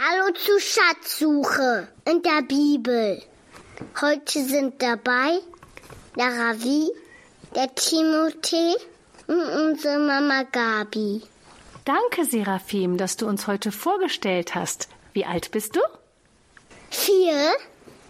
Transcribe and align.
Hallo 0.00 0.32
zu 0.32 0.60
Schatzsuche 0.60 1.88
in 2.04 2.22
der 2.22 2.42
Bibel. 2.42 3.20
Heute 4.00 4.44
sind 4.44 4.80
dabei 4.80 5.40
der 6.16 6.38
Ravi, 6.38 6.88
der 7.56 7.74
Timothée 7.74 8.76
und 9.26 9.40
unsere 9.40 9.98
Mama 9.98 10.44
Gabi. 10.44 11.22
Danke, 11.84 12.24
Seraphim, 12.24 12.96
dass 12.96 13.16
du 13.16 13.26
uns 13.26 13.48
heute 13.48 13.72
vorgestellt 13.72 14.54
hast. 14.54 14.88
Wie 15.14 15.24
alt 15.24 15.50
bist 15.50 15.74
du? 15.74 15.80
Vier. 16.90 17.50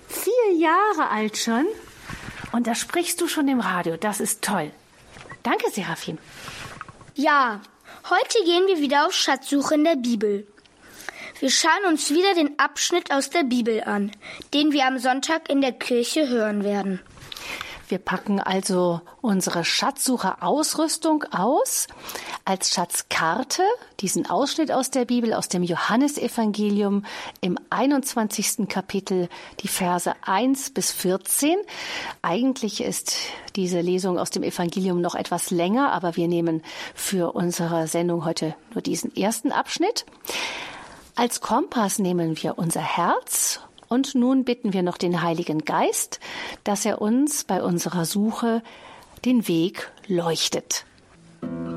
Vier 0.08 0.58
Jahre 0.58 1.08
alt 1.08 1.38
schon? 1.38 1.64
Und 2.52 2.66
da 2.66 2.74
sprichst 2.74 3.18
du 3.22 3.28
schon 3.28 3.48
im 3.48 3.60
Radio. 3.60 3.96
Das 3.96 4.20
ist 4.20 4.42
toll. 4.42 4.72
Danke, 5.42 5.70
Seraphim. 5.70 6.18
Ja, 7.14 7.62
heute 8.10 8.44
gehen 8.44 8.66
wir 8.66 8.78
wieder 8.78 9.06
auf 9.06 9.14
Schatzsuche 9.14 9.76
in 9.76 9.84
der 9.84 9.96
Bibel. 9.96 10.46
Wir 11.40 11.50
schauen 11.50 11.84
uns 11.86 12.10
wieder 12.10 12.34
den 12.34 12.58
Abschnitt 12.58 13.12
aus 13.12 13.30
der 13.30 13.44
Bibel 13.44 13.84
an, 13.84 14.10
den 14.54 14.72
wir 14.72 14.86
am 14.86 14.98
Sonntag 14.98 15.48
in 15.48 15.60
der 15.60 15.70
Kirche 15.70 16.28
hören 16.28 16.64
werden. 16.64 17.00
Wir 17.86 17.98
packen 17.98 18.40
also 18.40 19.00
unsere 19.20 19.64
Schatzsucher-Ausrüstung 19.64 21.24
aus 21.30 21.86
als 22.44 22.74
Schatzkarte, 22.74 23.62
diesen 24.00 24.28
Ausschnitt 24.28 24.72
aus 24.72 24.90
der 24.90 25.04
Bibel, 25.04 25.32
aus 25.32 25.48
dem 25.48 25.62
Johannesevangelium 25.62 27.04
im 27.40 27.56
21. 27.70 28.68
Kapitel, 28.68 29.28
die 29.60 29.68
Verse 29.68 30.12
1 30.22 30.70
bis 30.70 30.90
14. 30.90 31.56
Eigentlich 32.20 32.82
ist 32.82 33.16
diese 33.54 33.80
Lesung 33.80 34.18
aus 34.18 34.30
dem 34.30 34.42
Evangelium 34.42 35.00
noch 35.00 35.14
etwas 35.14 35.52
länger, 35.52 35.92
aber 35.92 36.16
wir 36.16 36.26
nehmen 36.26 36.62
für 36.94 37.32
unsere 37.34 37.86
Sendung 37.86 38.24
heute 38.24 38.56
nur 38.74 38.82
diesen 38.82 39.14
ersten 39.16 39.52
Abschnitt. 39.52 40.04
Als 41.18 41.40
Kompass 41.40 41.98
nehmen 41.98 42.40
wir 42.40 42.58
unser 42.58 42.80
Herz 42.80 43.58
und 43.88 44.14
nun 44.14 44.44
bitten 44.44 44.72
wir 44.72 44.84
noch 44.84 44.96
den 44.96 45.20
Heiligen 45.20 45.64
Geist, 45.64 46.20
dass 46.62 46.84
er 46.84 47.02
uns 47.02 47.42
bei 47.42 47.60
unserer 47.60 48.04
Suche 48.04 48.62
den 49.24 49.48
Weg 49.48 49.90
leuchtet. 50.06 50.84
Mein 51.40 51.74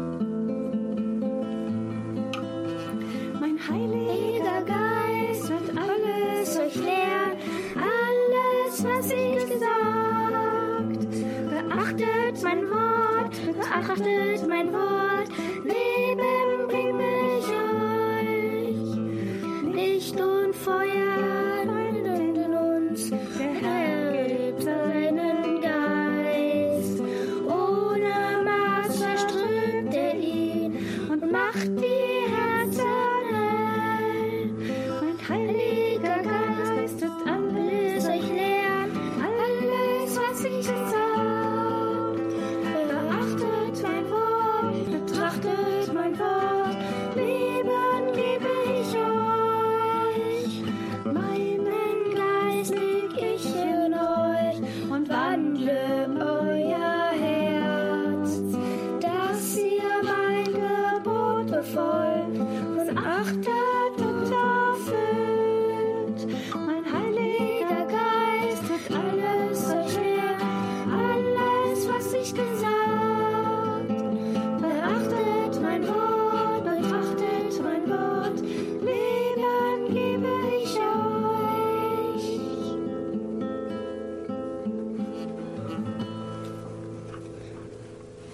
Heiliger 3.67 4.61
Geist 4.61 5.49
wird 5.49 5.75
alles 5.75 6.59
euch 6.59 6.75
lehren, 6.75 7.39
alles, 7.77 8.83
was 8.83 9.05
ich 9.07 9.49
gesagt. 9.49 11.09
Beachtet 11.49 12.43
mein 12.43 12.69
Wort, 12.69 13.35
beachtet 13.57 14.47
mein 14.47 14.71
Wort, 14.71 15.29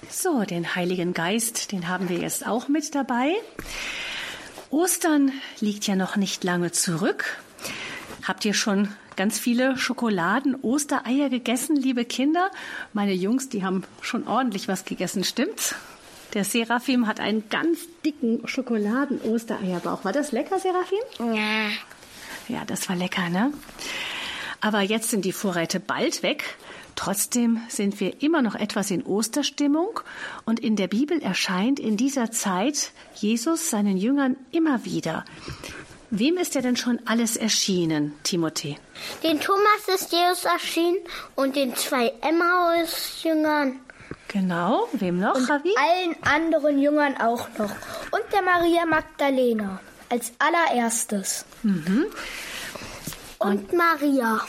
So, 0.09 0.43
den 0.43 0.75
Heiligen 0.75 1.13
Geist, 1.13 1.71
den 1.71 1.87
haben 1.87 2.09
wir 2.09 2.17
jetzt 2.17 2.47
auch 2.47 2.67
mit 2.67 2.95
dabei. 2.95 3.33
Ostern 4.69 5.31
liegt 5.59 5.85
ja 5.87 5.95
noch 5.95 6.15
nicht 6.15 6.43
lange 6.43 6.71
zurück. 6.71 7.37
Habt 8.23 8.45
ihr 8.45 8.53
schon 8.53 8.93
ganz 9.15 9.39
viele 9.39 9.77
Schokoladen-Ostereier 9.77 11.29
gegessen, 11.29 11.75
liebe 11.75 12.05
Kinder? 12.05 12.51
Meine 12.93 13.13
Jungs, 13.13 13.49
die 13.49 13.63
haben 13.63 13.83
schon 14.01 14.27
ordentlich 14.27 14.67
was 14.67 14.85
gegessen, 14.85 15.23
stimmt's? 15.23 15.75
Der 16.33 16.43
Seraphim 16.43 17.07
hat 17.07 17.19
einen 17.19 17.49
ganz 17.49 17.79
dicken 18.05 18.47
Schokoladen-Ostereierbauch. 18.47 20.03
War 20.03 20.11
das 20.13 20.31
lecker, 20.31 20.59
Seraphim? 20.59 21.35
Ja. 21.35 21.69
Ja, 22.47 22.65
das 22.65 22.87
war 22.89 22.95
lecker, 22.95 23.29
ne? 23.29 23.51
Aber 24.61 24.81
jetzt 24.81 25.09
sind 25.09 25.25
die 25.25 25.31
Vorräte 25.31 25.79
bald 25.79 26.23
weg. 26.23 26.57
Trotzdem 26.97 27.61
sind 27.69 27.99
wir 28.01 28.21
immer 28.21 28.41
noch 28.41 28.55
etwas 28.55 28.91
in 28.91 29.03
Osterstimmung 29.03 30.01
und 30.45 30.59
in 30.59 30.75
der 30.75 30.87
Bibel 30.87 31.21
erscheint 31.21 31.79
in 31.79 31.95
dieser 31.95 32.31
Zeit 32.31 32.91
Jesus 33.13 33.69
seinen 33.69 33.97
Jüngern 33.97 34.35
immer 34.51 34.83
wieder. 34.83 35.23
Wem 36.09 36.37
ist 36.37 36.55
er 36.55 36.63
denn 36.63 36.75
schon 36.75 36.99
alles 37.05 37.37
erschienen, 37.37 38.13
Timothée? 38.25 38.77
Den 39.23 39.39
Thomas 39.39 39.87
ist 39.93 40.11
Jesus 40.11 40.45
erschienen 40.45 40.97
und 41.35 41.55
den 41.55 41.75
zwei 41.75 42.13
Emmaus-Jüngern. 42.21 43.79
Genau, 44.27 44.87
wem 44.93 45.19
noch, 45.19 45.35
Ravi? 45.49 45.73
Allen 45.77 46.15
anderen 46.23 46.81
Jüngern 46.81 47.15
auch 47.17 47.47
noch. 47.59 47.71
Und 48.11 48.23
der 48.33 48.41
Maria 48.41 48.85
Magdalena 48.85 49.79
als 50.09 50.31
allererstes. 50.39 51.45
Und 53.39 53.73
Maria. 53.73 54.41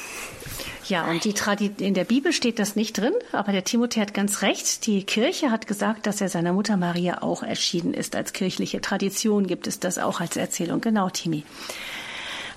Ja, 0.89 1.07
und 1.07 1.25
die 1.25 1.35
Tradi 1.35 1.71
in 1.79 1.93
der 1.93 2.05
Bibel 2.05 2.33
steht 2.33 2.59
das 2.59 2.75
nicht 2.75 2.97
drin, 2.97 3.13
aber 3.33 3.53
der 3.53 3.63
Timothée 3.63 4.01
hat 4.01 4.15
ganz 4.15 4.41
recht. 4.41 4.87
Die 4.87 5.05
Kirche 5.05 5.51
hat 5.51 5.67
gesagt, 5.67 6.07
dass 6.07 6.23
er 6.23 6.31
seiner 6.31 6.55
Mutter 6.55 6.79
Maria 6.79 7.21
auch 7.21 7.43
erschienen 7.43 7.93
ist. 7.93 8.17
Als 8.17 8.33
kirchliche 8.33 8.81
Tradition 8.81 9.47
gibt 9.47 9.67
es 9.67 9.81
das 9.81 9.99
auch 9.99 10.21
als 10.21 10.39
Erzählung. 10.39 10.81
Genau, 10.81 11.11
Timi. 11.11 11.45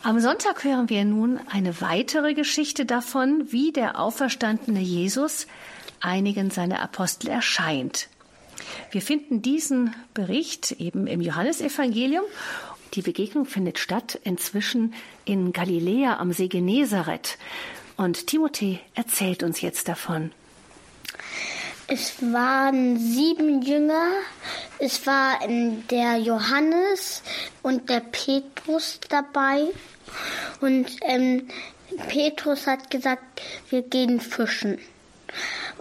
Am 0.02 0.19
Sonntag 0.22 0.64
hören 0.64 0.90
wir 0.90 1.03
nun 1.03 1.42
eine 1.52 1.81
weitere 1.81 2.34
Geschichte 2.34 2.86
davon, 2.86 3.52
wie 3.52 3.74
der 3.74 4.00
auferstandene 4.00 4.80
Jesus 4.80 5.46
einigen 6.00 6.52
seiner 6.52 6.81
Apostel 6.81 7.28
erscheint. 7.30 8.08
Wir 8.92 9.02
finden 9.02 9.42
diesen 9.42 9.94
Bericht 10.13 10.72
eben 10.80 11.06
im 11.06 11.19
Johannesevangelium. 11.19 12.24
Die 12.94 13.02
Begegnung 13.02 13.46
findet 13.46 13.78
statt 13.78 14.19
inzwischen 14.24 14.94
in 15.25 15.52
Galiläa 15.52 16.18
am 16.18 16.31
See 16.31 16.48
Genezareth. 16.48 17.38
Und 18.01 18.25
Timothée 18.25 18.79
erzählt 18.95 19.44
uns 19.44 19.62
jetzt 19.62 19.88
davon. 19.88 20.31
Es 21.85 22.16
waren 22.19 22.97
sieben 22.97 23.62
Jünger. 23.62 24.07
Es 24.79 25.06
war 25.06 25.38
der 25.47 26.17
Johannes 26.17 27.22
und 27.62 27.91
der 27.91 28.00
Petrus 28.00 29.00
dabei. 29.07 29.67
Und 30.62 30.88
ähm, 31.03 31.48
Petrus 32.07 32.65
hat 32.65 32.89
gesagt, 32.89 33.39
wir 33.69 33.83
gehen 33.83 34.19
fischen. 34.19 34.80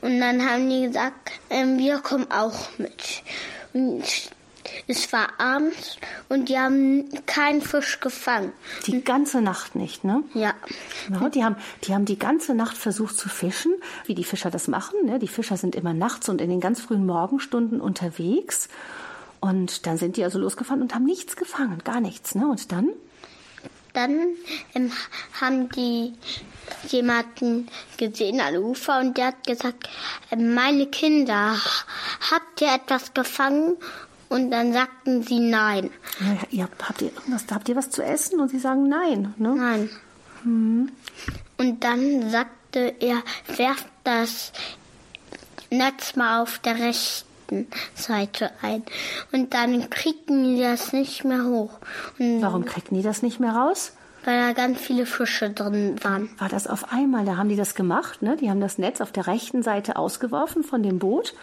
Und 0.02 0.20
dann 0.20 0.46
haben 0.46 0.68
die 0.68 0.88
gesagt, 0.88 1.30
ähm, 1.48 1.78
wir 1.78 2.00
kommen 2.00 2.30
auch 2.30 2.68
mit. 2.76 3.22
Und 3.72 4.04
es 4.90 5.12
war 5.12 5.28
abends 5.38 5.98
und 6.28 6.48
die 6.48 6.58
haben 6.58 7.08
keinen 7.26 7.62
Fisch 7.62 8.00
gefangen. 8.00 8.52
Die 8.86 9.02
ganze 9.02 9.40
Nacht 9.40 9.76
nicht, 9.76 10.02
ne? 10.04 10.24
Ja. 10.34 10.54
Genau, 11.06 11.28
die 11.28 11.44
haben, 11.44 11.56
die 11.84 11.94
haben 11.94 12.04
die 12.04 12.18
ganze 12.18 12.54
Nacht 12.54 12.76
versucht 12.76 13.16
zu 13.16 13.28
fischen, 13.28 13.72
wie 14.06 14.14
die 14.14 14.24
Fischer 14.24 14.50
das 14.50 14.66
machen. 14.66 15.06
Ne? 15.06 15.18
Die 15.18 15.28
Fischer 15.28 15.56
sind 15.56 15.76
immer 15.76 15.94
nachts 15.94 16.28
und 16.28 16.40
in 16.40 16.50
den 16.50 16.60
ganz 16.60 16.80
frühen 16.80 17.06
Morgenstunden 17.06 17.80
unterwegs. 17.80 18.68
Und 19.40 19.86
dann 19.86 19.96
sind 19.96 20.16
die 20.16 20.24
also 20.24 20.38
losgefahren 20.38 20.82
und 20.82 20.94
haben 20.94 21.04
nichts 21.04 21.36
gefangen, 21.36 21.78
gar 21.84 22.00
nichts. 22.00 22.34
Ne? 22.34 22.46
Und 22.48 22.72
dann? 22.72 22.88
Dann 23.92 24.18
ähm, 24.74 24.92
haben 25.40 25.68
die 25.70 26.12
jemanden 26.88 27.68
gesehen 27.96 28.40
am 28.40 28.54
Ufer 28.56 29.00
und 29.00 29.16
der 29.16 29.28
hat 29.28 29.46
gesagt, 29.46 29.88
ähm, 30.30 30.54
meine 30.54 30.86
Kinder, 30.86 31.56
habt 32.30 32.60
ihr 32.60 32.72
etwas 32.72 33.14
gefangen? 33.14 33.76
Und 34.30 34.50
dann 34.52 34.72
sagten 34.72 35.22
sie 35.22 35.40
nein. 35.40 35.90
Ja, 36.20 36.38
ihr 36.50 36.62
habt, 36.62 36.88
habt, 36.88 37.02
ihr 37.02 37.12
irgendwas, 37.12 37.44
habt 37.50 37.68
ihr 37.68 37.76
was 37.76 37.90
zu 37.90 38.02
essen? 38.02 38.40
Und 38.40 38.48
sie 38.48 38.60
sagen 38.60 38.88
nein. 38.88 39.34
Ne? 39.36 39.54
Nein. 39.56 39.90
Und 41.58 41.84
dann 41.84 42.30
sagte 42.30 42.94
er, 43.00 43.22
werft 43.56 43.88
das 44.04 44.52
Netz 45.70 46.16
mal 46.16 46.42
auf 46.42 46.60
der 46.60 46.78
rechten 46.78 47.66
Seite 47.94 48.52
ein. 48.62 48.84
Und 49.32 49.52
dann 49.52 49.90
kriegten 49.90 50.44
die 50.44 50.62
das 50.62 50.92
nicht 50.92 51.24
mehr 51.24 51.44
hoch. 51.44 51.72
Und 52.18 52.40
Warum 52.40 52.64
kriegten 52.64 52.96
die 52.96 53.02
das 53.02 53.22
nicht 53.22 53.40
mehr 53.40 53.52
raus? 53.52 53.92
weil 54.24 54.38
da 54.38 54.52
ganz 54.52 54.78
viele 54.78 55.06
Fische 55.06 55.50
drin 55.50 55.96
waren. 56.02 56.28
War 56.38 56.50
das 56.50 56.66
auf 56.66 56.92
einmal? 56.92 57.24
Da 57.24 57.36
haben 57.36 57.48
die 57.48 57.56
das 57.56 57.74
gemacht. 57.74 58.20
Ne? 58.22 58.36
Die 58.36 58.50
haben 58.50 58.60
das 58.60 58.76
Netz 58.76 59.00
auf 59.00 59.12
der 59.12 59.26
rechten 59.26 59.62
Seite 59.62 59.96
ausgeworfen 59.96 60.62
von 60.62 60.82
dem 60.82 60.98
Boot. 60.98 61.34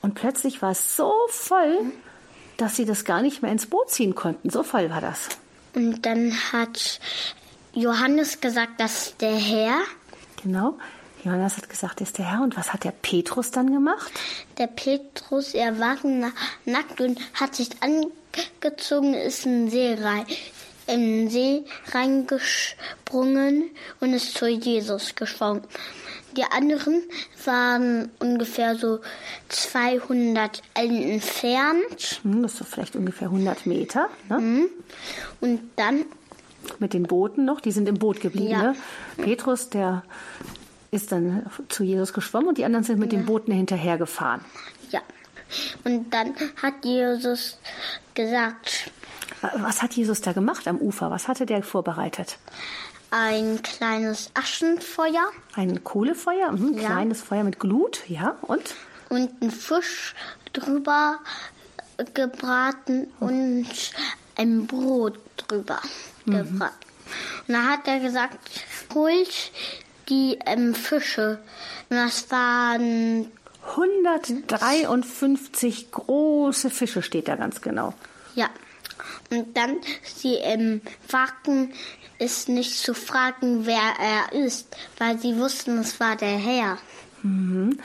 Und 0.00 0.14
plötzlich 0.14 0.62
war 0.62 0.70
es 0.70 0.96
so 0.96 1.12
voll, 1.28 1.92
dass 2.56 2.76
sie 2.76 2.84
das 2.84 3.04
gar 3.04 3.22
nicht 3.22 3.42
mehr 3.42 3.52
ins 3.52 3.66
Boot 3.66 3.90
ziehen 3.90 4.14
konnten. 4.14 4.50
So 4.50 4.62
voll 4.62 4.90
war 4.90 5.00
das. 5.00 5.28
Und 5.74 6.06
dann 6.06 6.32
hat 6.52 7.00
Johannes 7.72 8.40
gesagt, 8.40 8.72
das 8.78 9.06
ist 9.08 9.20
der 9.20 9.36
Herr. 9.36 9.78
Genau. 10.42 10.78
Johannes 11.24 11.56
hat 11.56 11.68
gesagt, 11.68 12.00
ist 12.00 12.18
der 12.18 12.30
Herr. 12.30 12.42
Und 12.42 12.56
was 12.56 12.72
hat 12.72 12.84
der 12.84 12.92
Petrus 12.92 13.50
dann 13.50 13.72
gemacht? 13.72 14.12
Der 14.58 14.66
Petrus, 14.66 15.54
er 15.54 15.78
war 15.80 15.96
na 16.02 16.32
nackt 16.64 17.00
und 17.00 17.18
hat 17.34 17.54
sich 17.54 17.70
angezogen, 17.80 19.14
ist 19.14 19.46
in 19.46 19.66
den 19.66 19.70
See, 19.70 19.94
rein, 20.00 20.26
in 20.86 21.00
den 21.00 21.30
See 21.30 21.64
reingesprungen 21.92 23.70
und 24.00 24.12
ist 24.12 24.34
zu 24.36 24.46
Jesus 24.46 25.14
geschwommen. 25.14 25.62
Die 26.36 26.44
anderen 26.44 27.02
waren 27.44 28.10
ungefähr 28.18 28.76
so 28.76 29.00
200 29.48 30.62
Ellen 30.74 31.02
entfernt. 31.02 32.20
Hm, 32.22 32.42
das 32.42 32.52
ist 32.52 32.58
so 32.58 32.64
vielleicht 32.64 32.96
ungefähr 32.96 33.28
100 33.28 33.66
Meter. 33.66 34.08
Ne? 34.28 34.66
Und 35.40 35.60
dann, 35.76 36.04
Mit 36.78 36.92
den 36.92 37.04
Booten 37.04 37.44
noch. 37.44 37.60
Die 37.60 37.72
sind 37.72 37.88
im 37.88 37.98
Boot 37.98 38.20
geblieben. 38.20 38.50
Ja. 38.50 38.62
Ne? 38.62 38.76
Petrus, 39.18 39.70
der 39.70 40.02
ist 40.90 41.12
dann 41.12 41.46
zu 41.68 41.84
Jesus 41.84 42.12
geschwommen 42.12 42.48
und 42.48 42.58
die 42.58 42.64
anderen 42.64 42.84
sind 42.84 42.98
mit 42.98 43.12
den 43.12 43.26
Booten 43.26 43.52
hinterhergefahren. 43.52 44.40
ja, 44.90 45.00
und 45.84 46.10
dann 46.12 46.34
hat 46.62 46.84
Jesus 46.84 47.58
gesagt, 48.14 48.90
Was 49.58 49.82
hat 49.82 49.92
Jesus 49.94 50.20
da 50.20 50.32
gemacht 50.32 50.66
am 50.66 50.78
Ufer? 50.78 51.10
Was 51.10 51.28
hatte 51.28 51.46
der 51.46 51.62
vorbereitet? 51.62 52.38
Ein 53.16 53.62
kleines 53.62 54.32
Aschenfeuer 54.34 55.30
Ein 55.54 55.84
Kohlefeuer, 55.84 56.50
mhm, 56.50 56.74
Ja. 56.74 56.86
kleines 56.86 57.22
Feuer 57.22 57.44
mit 57.44 57.60
Glut, 57.60 58.02
ja, 58.08 58.36
und 58.42 58.74
und 59.08 59.40
ein 59.40 59.52
Fisch 59.52 60.16
drüber 60.52 61.20
gebraten 62.14 63.06
und 63.20 63.68
ein 64.36 64.66
Brot 64.66 65.20
drüber 65.36 65.80
gebraten. 66.26 66.74
Und 67.46 67.54
dann 67.54 67.70
hat 67.70 67.86
er 67.86 68.00
gesagt, 68.00 68.36
holt 68.92 69.52
die 70.08 70.36
ähm, 70.46 70.74
Fische. 70.74 71.38
Und 71.90 71.96
das 71.98 72.28
waren, 72.32 73.30
153 73.76 75.92
große 75.92 76.70
Fische 76.70 77.02
steht 77.02 77.28
da 77.28 77.36
ganz 77.36 77.60
genau. 77.60 77.94
ja. 78.34 78.48
Und 79.30 79.56
dann, 79.56 79.76
sie 80.02 80.34
ähm, 80.36 80.80
wagten 81.08 81.72
es 82.18 82.48
nicht 82.48 82.78
zu 82.78 82.94
fragen, 82.94 83.66
wer 83.66 83.94
er 84.00 84.32
ist, 84.32 84.76
weil 84.98 85.18
sie 85.18 85.36
wussten, 85.36 85.78
es 85.78 86.00
war 86.00 86.16
der 86.16 86.36
Herr. 86.36 86.78
Mhm. 87.22 87.78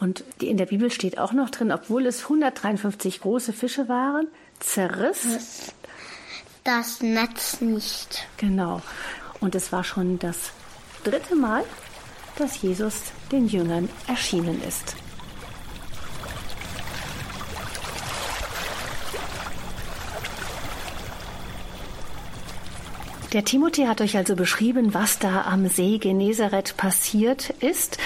Und 0.00 0.24
in 0.40 0.56
der 0.56 0.66
Bibel 0.66 0.90
steht 0.90 1.18
auch 1.18 1.32
noch 1.32 1.50
drin, 1.50 1.72
obwohl 1.72 2.06
es 2.06 2.24
153 2.24 3.20
große 3.20 3.52
Fische 3.52 3.88
waren, 3.88 4.28
zerriss 4.60 5.72
Das 6.64 7.00
Netz 7.00 7.60
nicht. 7.60 8.26
Genau. 8.36 8.82
Und 9.40 9.54
es 9.54 9.72
war 9.72 9.82
schon 9.82 10.18
das 10.18 10.52
dritte 11.04 11.34
Mal, 11.34 11.64
dass 12.36 12.62
Jesus 12.62 12.94
den 13.32 13.48
Jüngern 13.48 13.88
erschienen 14.06 14.62
ist. 14.62 14.94
Der 23.32 23.44
Timothée 23.44 23.88
hat 23.88 24.02
euch 24.02 24.18
also 24.18 24.36
beschrieben, 24.36 24.92
was 24.92 25.18
da 25.18 25.42
am 25.42 25.66
See 25.66 25.96
Genezareth 25.96 26.76
passiert 26.76 27.50
ist. 27.60 27.96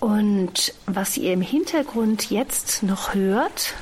Und 0.00 0.74
was 0.84 1.16
ihr 1.16 1.32
im 1.32 1.40
Hintergrund 1.40 2.30
jetzt 2.30 2.82
noch 2.82 3.14
hört, 3.14 3.72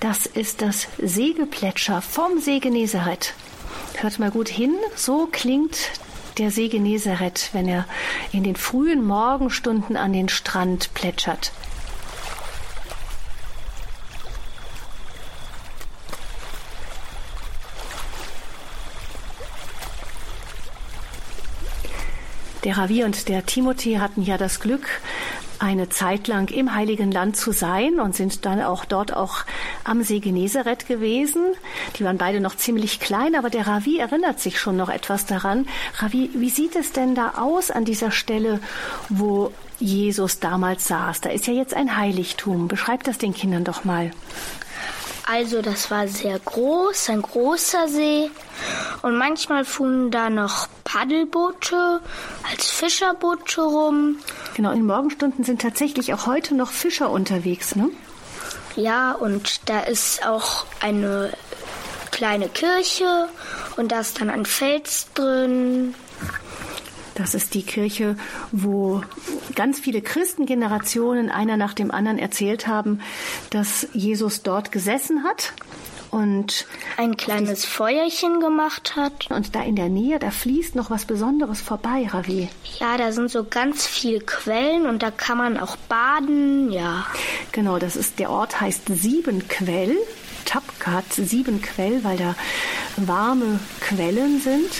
das 0.00 0.26
ist 0.26 0.60
das 0.60 0.86
Seegeplätscher 0.98 2.02
vom 2.02 2.40
See 2.40 2.58
Genezareth. 2.58 3.32
Hört 3.94 4.18
mal 4.18 4.30
gut 4.30 4.50
hin, 4.50 4.74
so 4.94 5.28
klingt 5.32 5.78
der 6.36 6.50
See 6.50 6.68
Genezareth, 6.68 7.48
wenn 7.54 7.66
er 7.66 7.86
in 8.32 8.44
den 8.44 8.56
frühen 8.56 9.02
Morgenstunden 9.02 9.96
an 9.96 10.12
den 10.12 10.28
Strand 10.28 10.92
plätschert. 10.92 11.52
Der 22.66 22.78
Ravi 22.78 23.04
und 23.04 23.28
der 23.28 23.46
Timothée 23.46 24.00
hatten 24.00 24.22
ja 24.22 24.36
das 24.36 24.58
Glück, 24.58 24.88
eine 25.60 25.88
Zeit 25.88 26.26
lang 26.26 26.50
im 26.50 26.74
Heiligen 26.74 27.12
Land 27.12 27.36
zu 27.36 27.52
sein 27.52 28.00
und 28.00 28.16
sind 28.16 28.44
dann 28.44 28.60
auch 28.60 28.84
dort 28.84 29.14
auch 29.14 29.44
am 29.84 30.02
See 30.02 30.18
Genezareth 30.18 30.88
gewesen. 30.88 31.44
Die 31.94 32.02
waren 32.02 32.18
beide 32.18 32.40
noch 32.40 32.56
ziemlich 32.56 32.98
klein, 32.98 33.36
aber 33.36 33.50
der 33.50 33.68
Ravi 33.68 33.98
erinnert 33.98 34.40
sich 34.40 34.58
schon 34.58 34.76
noch 34.76 34.88
etwas 34.88 35.26
daran. 35.26 35.68
Ravi, 35.98 36.30
wie 36.34 36.50
sieht 36.50 36.74
es 36.74 36.90
denn 36.90 37.14
da 37.14 37.34
aus 37.36 37.70
an 37.70 37.84
dieser 37.84 38.10
Stelle, 38.10 38.58
wo 39.10 39.52
Jesus 39.78 40.40
damals 40.40 40.88
saß? 40.88 41.20
Da 41.20 41.30
ist 41.30 41.46
ja 41.46 41.52
jetzt 41.52 41.72
ein 41.72 41.96
Heiligtum. 41.96 42.66
Beschreib 42.66 43.04
das 43.04 43.16
den 43.16 43.32
Kindern 43.32 43.62
doch 43.62 43.84
mal. 43.84 44.10
Also 45.26 45.60
das 45.60 45.90
war 45.90 46.06
sehr 46.06 46.38
groß, 46.38 47.10
ein 47.10 47.20
großer 47.20 47.88
See. 47.88 48.30
Und 49.02 49.18
manchmal 49.18 49.64
fuhren 49.64 50.10
da 50.12 50.30
noch 50.30 50.68
Paddelboote 50.84 52.00
als 52.48 52.70
Fischerboote 52.70 53.60
rum. 53.60 54.18
Genau, 54.54 54.70
in 54.70 54.86
Morgenstunden 54.86 55.44
sind 55.44 55.60
tatsächlich 55.60 56.14
auch 56.14 56.26
heute 56.26 56.54
noch 56.54 56.70
Fischer 56.70 57.10
unterwegs, 57.10 57.74
ne? 57.74 57.90
Ja, 58.76 59.12
und 59.12 59.68
da 59.68 59.80
ist 59.80 60.24
auch 60.24 60.64
eine 60.80 61.32
kleine 62.12 62.48
Kirche 62.48 63.28
und 63.76 63.90
da 63.90 64.00
ist 64.00 64.20
dann 64.20 64.30
ein 64.30 64.46
Fels 64.46 65.08
drin. 65.14 65.94
Das 67.16 67.34
ist 67.34 67.54
die 67.54 67.62
Kirche, 67.62 68.16
wo 68.52 69.00
ganz 69.54 69.80
viele 69.80 70.02
Christengenerationen 70.02 71.30
einer 71.30 71.56
nach 71.56 71.72
dem 71.72 71.90
anderen 71.90 72.18
erzählt 72.18 72.66
haben, 72.66 73.00
dass 73.50 73.88
Jesus 73.94 74.42
dort 74.42 74.70
gesessen 74.70 75.24
hat 75.24 75.54
und 76.10 76.66
Ein 76.98 77.16
kleines 77.16 77.64
Feuerchen 77.64 78.40
gemacht 78.40 78.96
hat. 78.96 79.30
und 79.30 79.54
da 79.54 79.62
in 79.62 79.76
der 79.76 79.88
Nähe, 79.88 80.18
da 80.18 80.30
fließt 80.30 80.74
noch 80.76 80.90
was 80.90 81.06
Besonderes 81.06 81.60
vorbei, 81.62 82.06
Ravi. 82.10 82.48
Ja, 82.78 82.98
da 82.98 83.10
sind 83.12 83.30
so 83.30 83.44
ganz 83.44 83.86
viele 83.86 84.20
Quellen 84.20 84.86
und 84.86 85.02
da 85.02 85.10
kann 85.10 85.38
man 85.38 85.58
auch 85.58 85.76
baden, 85.88 86.70
ja. 86.70 87.06
Genau, 87.52 87.78
das 87.78 87.96
ist 87.96 88.18
der 88.18 88.30
Ort 88.30 88.60
heißt 88.60 88.82
Siebenquell. 88.88 89.96
Tapkat 90.44 91.12
Siebenquell, 91.12 92.04
weil 92.04 92.18
da 92.18 92.36
warme 92.96 93.58
Quellen 93.80 94.40
sind. 94.40 94.70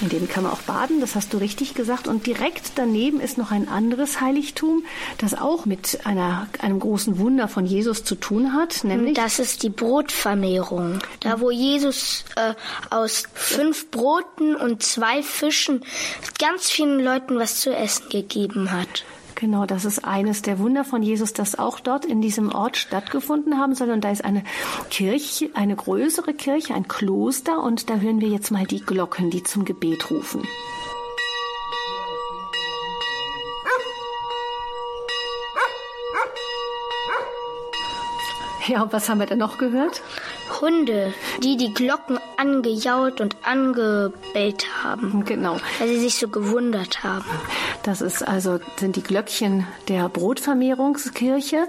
In 0.00 0.08
denen 0.08 0.28
kann 0.28 0.44
man 0.44 0.52
auch 0.52 0.60
baden, 0.60 1.00
das 1.00 1.14
hast 1.14 1.32
du 1.32 1.38
richtig 1.38 1.74
gesagt. 1.74 2.06
Und 2.06 2.26
direkt 2.26 2.72
daneben 2.76 3.20
ist 3.20 3.38
noch 3.38 3.50
ein 3.50 3.68
anderes 3.68 4.20
Heiligtum, 4.20 4.84
das 5.18 5.34
auch 5.34 5.66
mit 5.66 6.06
einer, 6.06 6.46
einem 6.60 6.78
großen 6.78 7.18
Wunder 7.18 7.48
von 7.48 7.66
Jesus 7.66 8.04
zu 8.04 8.14
tun 8.14 8.52
hat, 8.52 8.84
nämlich 8.84 9.14
Das 9.14 9.38
ist 9.38 9.62
die 9.62 9.70
Brotvermehrung. 9.70 11.00
Da, 11.20 11.40
wo 11.40 11.50
Jesus 11.50 12.24
äh, 12.36 12.54
aus 12.90 13.24
fünf 13.34 13.90
Broten 13.90 14.54
und 14.54 14.82
zwei 14.82 15.22
Fischen 15.22 15.82
ganz 16.38 16.70
vielen 16.70 17.00
Leuten 17.00 17.38
was 17.38 17.60
zu 17.60 17.74
essen 17.74 18.08
gegeben 18.08 18.70
hat. 18.70 19.04
Genau, 19.40 19.66
das 19.66 19.84
ist 19.84 20.04
eines 20.04 20.42
der 20.42 20.58
Wunder 20.58 20.84
von 20.84 21.00
Jesus, 21.00 21.32
das 21.32 21.56
auch 21.56 21.78
dort 21.78 22.04
in 22.04 22.20
diesem 22.20 22.52
Ort 22.52 22.76
stattgefunden 22.76 23.56
haben 23.56 23.76
soll. 23.76 23.90
Und 23.90 24.02
da 24.02 24.10
ist 24.10 24.24
eine 24.24 24.42
Kirche, 24.90 25.50
eine 25.54 25.76
größere 25.76 26.34
Kirche, 26.34 26.74
ein 26.74 26.88
Kloster. 26.88 27.62
Und 27.62 27.88
da 27.88 27.98
hören 27.98 28.20
wir 28.20 28.26
jetzt 28.28 28.50
mal 28.50 28.66
die 28.66 28.80
Glocken, 28.80 29.30
die 29.30 29.44
zum 29.44 29.64
Gebet 29.64 30.10
rufen. 30.10 30.42
Ja, 38.66 38.82
und 38.82 38.92
was 38.92 39.08
haben 39.08 39.18
wir 39.18 39.26
denn 39.26 39.38
noch 39.38 39.56
gehört? 39.56 40.02
Hunde, 40.60 41.14
die 41.42 41.56
die 41.56 41.72
Glocken 41.72 42.18
angejault 42.36 43.20
und 43.20 43.36
angebellt 43.42 44.66
haben, 44.82 45.24
Genau. 45.24 45.56
weil 45.78 45.88
sie 45.88 46.00
sich 46.00 46.16
so 46.16 46.28
gewundert 46.28 47.02
haben. 47.02 47.24
Das 47.88 48.02
ist 48.02 48.22
also, 48.22 48.60
sind 48.76 48.96
die 48.96 49.02
Glöckchen 49.02 49.66
der 49.88 50.10
Brotvermehrungskirche, 50.10 51.68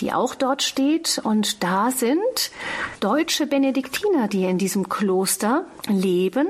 die 0.00 0.12
auch 0.12 0.34
dort 0.34 0.64
steht. 0.64 1.20
Und 1.22 1.62
da 1.62 1.92
sind 1.92 2.50
deutsche 2.98 3.46
Benediktiner, 3.46 4.26
die 4.26 4.46
in 4.46 4.58
diesem 4.58 4.88
Kloster 4.88 5.66
leben. 5.88 6.48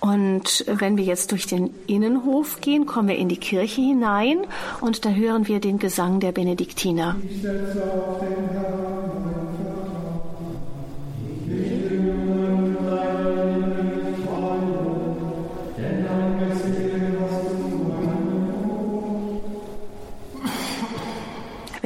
Und 0.00 0.64
wenn 0.66 0.96
wir 0.96 1.04
jetzt 1.04 1.30
durch 1.30 1.46
den 1.46 1.72
Innenhof 1.86 2.60
gehen, 2.60 2.86
kommen 2.86 3.06
wir 3.06 3.18
in 3.18 3.28
die 3.28 3.36
Kirche 3.36 3.82
hinein 3.82 4.40
und 4.80 5.04
da 5.04 5.10
hören 5.10 5.46
wir 5.46 5.60
den 5.60 5.78
Gesang 5.78 6.18
der 6.18 6.32
Benediktiner. 6.32 7.14
Ich 7.22 7.44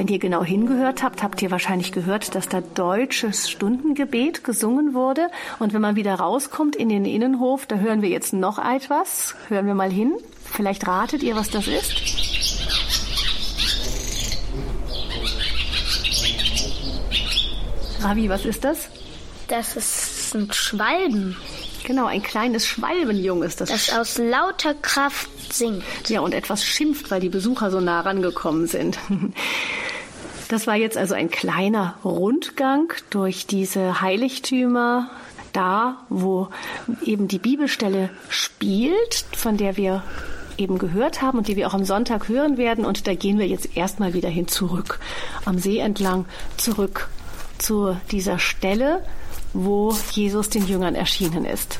Wenn 0.05 0.13
ihr 0.13 0.19
genau 0.19 0.43
hingehört 0.43 1.01
habt, 1.01 1.23
habt 1.23 1.41
ihr 1.41 1.49
wahrscheinlich 1.49 1.91
gehört, 1.91 2.35
dass 2.35 2.47
da 2.47 2.61
deutsches 2.61 3.49
Stundengebet 3.49 4.43
gesungen 4.43 4.93
wurde. 4.93 5.31
Und 5.57 5.73
wenn 5.73 5.81
man 5.81 5.95
wieder 5.95 6.13
rauskommt 6.13 6.75
in 6.75 6.89
den 6.89 7.05
Innenhof, 7.05 7.65
da 7.65 7.77
hören 7.77 8.03
wir 8.03 8.09
jetzt 8.09 8.31
noch 8.31 8.59
etwas. 8.59 9.33
Hören 9.47 9.65
wir 9.65 9.73
mal 9.73 9.91
hin. 9.91 10.13
Vielleicht 10.43 10.85
ratet 10.85 11.23
ihr, 11.23 11.35
was 11.35 11.49
das 11.49 11.67
ist. 11.67 11.95
Ravi, 18.01 18.29
was 18.29 18.45
ist 18.45 18.63
das? 18.63 18.89
Das 19.47 19.75
ist 19.75 20.35
ein 20.35 20.51
Schwalben. 20.51 21.35
Genau, 21.85 22.05
ein 22.05 22.23
kleines 22.23 22.67
Schwalbenjunges. 22.67 23.55
Das, 23.55 23.69
das 23.69 23.91
aus 23.91 24.17
lauter 24.17 24.73
Kraft 24.73 25.29
singt. 25.53 25.83
Ja, 26.07 26.21
und 26.21 26.33
etwas 26.33 26.63
schimpft, 26.63 27.11
weil 27.11 27.21
die 27.21 27.29
Besucher 27.29 27.69
so 27.69 27.79
nah 27.79 28.01
rangekommen 28.01 28.67
sind. 28.67 28.97
Das 30.47 30.67
war 30.67 30.75
jetzt 30.75 30.97
also 30.97 31.15
ein 31.15 31.29
kleiner 31.29 31.95
Rundgang 32.03 32.93
durch 33.09 33.47
diese 33.47 34.01
Heiligtümer, 34.01 35.09
da 35.53 35.97
wo 36.09 36.49
eben 37.03 37.27
die 37.27 37.39
Bibelstelle 37.39 38.09
spielt, 38.29 39.25
von 39.35 39.57
der 39.57 39.77
wir 39.77 40.03
eben 40.57 40.77
gehört 40.77 41.21
haben 41.21 41.39
und 41.39 41.47
die 41.47 41.55
wir 41.55 41.67
auch 41.67 41.73
am 41.73 41.85
Sonntag 41.85 42.29
hören 42.29 42.57
werden. 42.57 42.85
Und 42.85 43.07
da 43.07 43.15
gehen 43.15 43.39
wir 43.39 43.47
jetzt 43.47 43.75
erstmal 43.75 44.13
wieder 44.13 44.29
hin 44.29 44.47
zurück, 44.47 44.99
am 45.45 45.57
See 45.57 45.79
entlang 45.79 46.25
zurück 46.57 47.09
zu 47.57 47.97
dieser 48.11 48.39
Stelle, 48.39 49.03
wo 49.53 49.95
Jesus 50.11 50.49
den 50.49 50.67
Jüngern 50.67 50.95
erschienen 50.95 51.45
ist. 51.45 51.79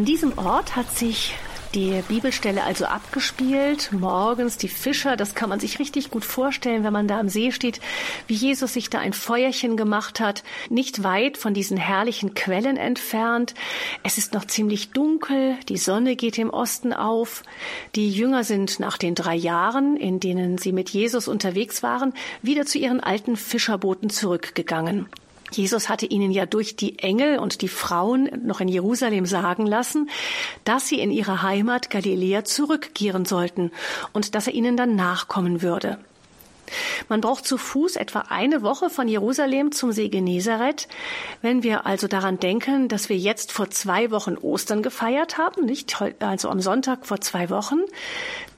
An 0.00 0.06
diesem 0.06 0.38
Ort 0.38 0.76
hat 0.76 0.96
sich 0.96 1.34
die 1.74 2.02
Bibelstelle 2.08 2.64
also 2.64 2.86
abgespielt. 2.86 3.90
Morgens 3.92 4.56
die 4.56 4.68
Fischer, 4.68 5.14
das 5.14 5.34
kann 5.34 5.50
man 5.50 5.60
sich 5.60 5.78
richtig 5.78 6.08
gut 6.08 6.24
vorstellen, 6.24 6.84
wenn 6.84 6.92
man 6.94 7.06
da 7.06 7.20
am 7.20 7.28
See 7.28 7.52
steht, 7.52 7.80
wie 8.26 8.32
Jesus 8.32 8.72
sich 8.72 8.88
da 8.88 8.98
ein 8.98 9.12
Feuerchen 9.12 9.76
gemacht 9.76 10.18
hat, 10.18 10.42
nicht 10.70 11.02
weit 11.02 11.36
von 11.36 11.52
diesen 11.52 11.76
herrlichen 11.76 12.32
Quellen 12.32 12.78
entfernt. 12.78 13.52
Es 14.02 14.16
ist 14.16 14.32
noch 14.32 14.46
ziemlich 14.46 14.92
dunkel, 14.92 15.56
die 15.68 15.76
Sonne 15.76 16.16
geht 16.16 16.38
im 16.38 16.48
Osten 16.48 16.94
auf. 16.94 17.42
Die 17.94 18.10
Jünger 18.10 18.42
sind 18.42 18.80
nach 18.80 18.96
den 18.96 19.14
drei 19.14 19.34
Jahren, 19.34 19.98
in 19.98 20.18
denen 20.18 20.56
sie 20.56 20.72
mit 20.72 20.88
Jesus 20.88 21.28
unterwegs 21.28 21.82
waren, 21.82 22.14
wieder 22.40 22.64
zu 22.64 22.78
ihren 22.78 23.00
alten 23.00 23.36
Fischerbooten 23.36 24.08
zurückgegangen. 24.08 25.10
Jesus 25.50 25.88
hatte 25.88 26.06
ihnen 26.06 26.30
ja 26.30 26.46
durch 26.46 26.76
die 26.76 26.98
Engel 26.98 27.38
und 27.38 27.62
die 27.62 27.68
Frauen 27.68 28.30
noch 28.44 28.60
in 28.60 28.68
Jerusalem 28.68 29.26
sagen 29.26 29.66
lassen, 29.66 30.10
dass 30.64 30.88
sie 30.88 31.00
in 31.00 31.10
ihre 31.10 31.42
Heimat 31.42 31.90
Galiläa 31.90 32.44
zurückkehren 32.44 33.24
sollten 33.24 33.70
und 34.12 34.34
dass 34.34 34.46
er 34.46 34.54
ihnen 34.54 34.76
dann 34.76 34.96
nachkommen 34.96 35.62
würde. 35.62 35.98
Man 37.08 37.20
braucht 37.20 37.46
zu 37.46 37.58
Fuß 37.58 37.96
etwa 37.96 38.20
eine 38.28 38.62
Woche 38.62 38.90
von 38.90 39.08
Jerusalem 39.08 39.72
zum 39.72 39.92
See 39.92 40.08
Genezareth. 40.08 40.88
Wenn 41.42 41.62
wir 41.62 41.86
also 41.86 42.08
daran 42.08 42.38
denken, 42.38 42.88
dass 42.88 43.08
wir 43.08 43.16
jetzt 43.16 43.52
vor 43.52 43.70
zwei 43.70 44.10
Wochen 44.10 44.36
Ostern 44.36 44.82
gefeiert 44.82 45.38
haben, 45.38 45.64
nicht 45.64 46.02
also 46.20 46.48
am 46.48 46.60
Sonntag 46.60 47.06
vor 47.06 47.20
zwei 47.20 47.50
Wochen, 47.50 47.80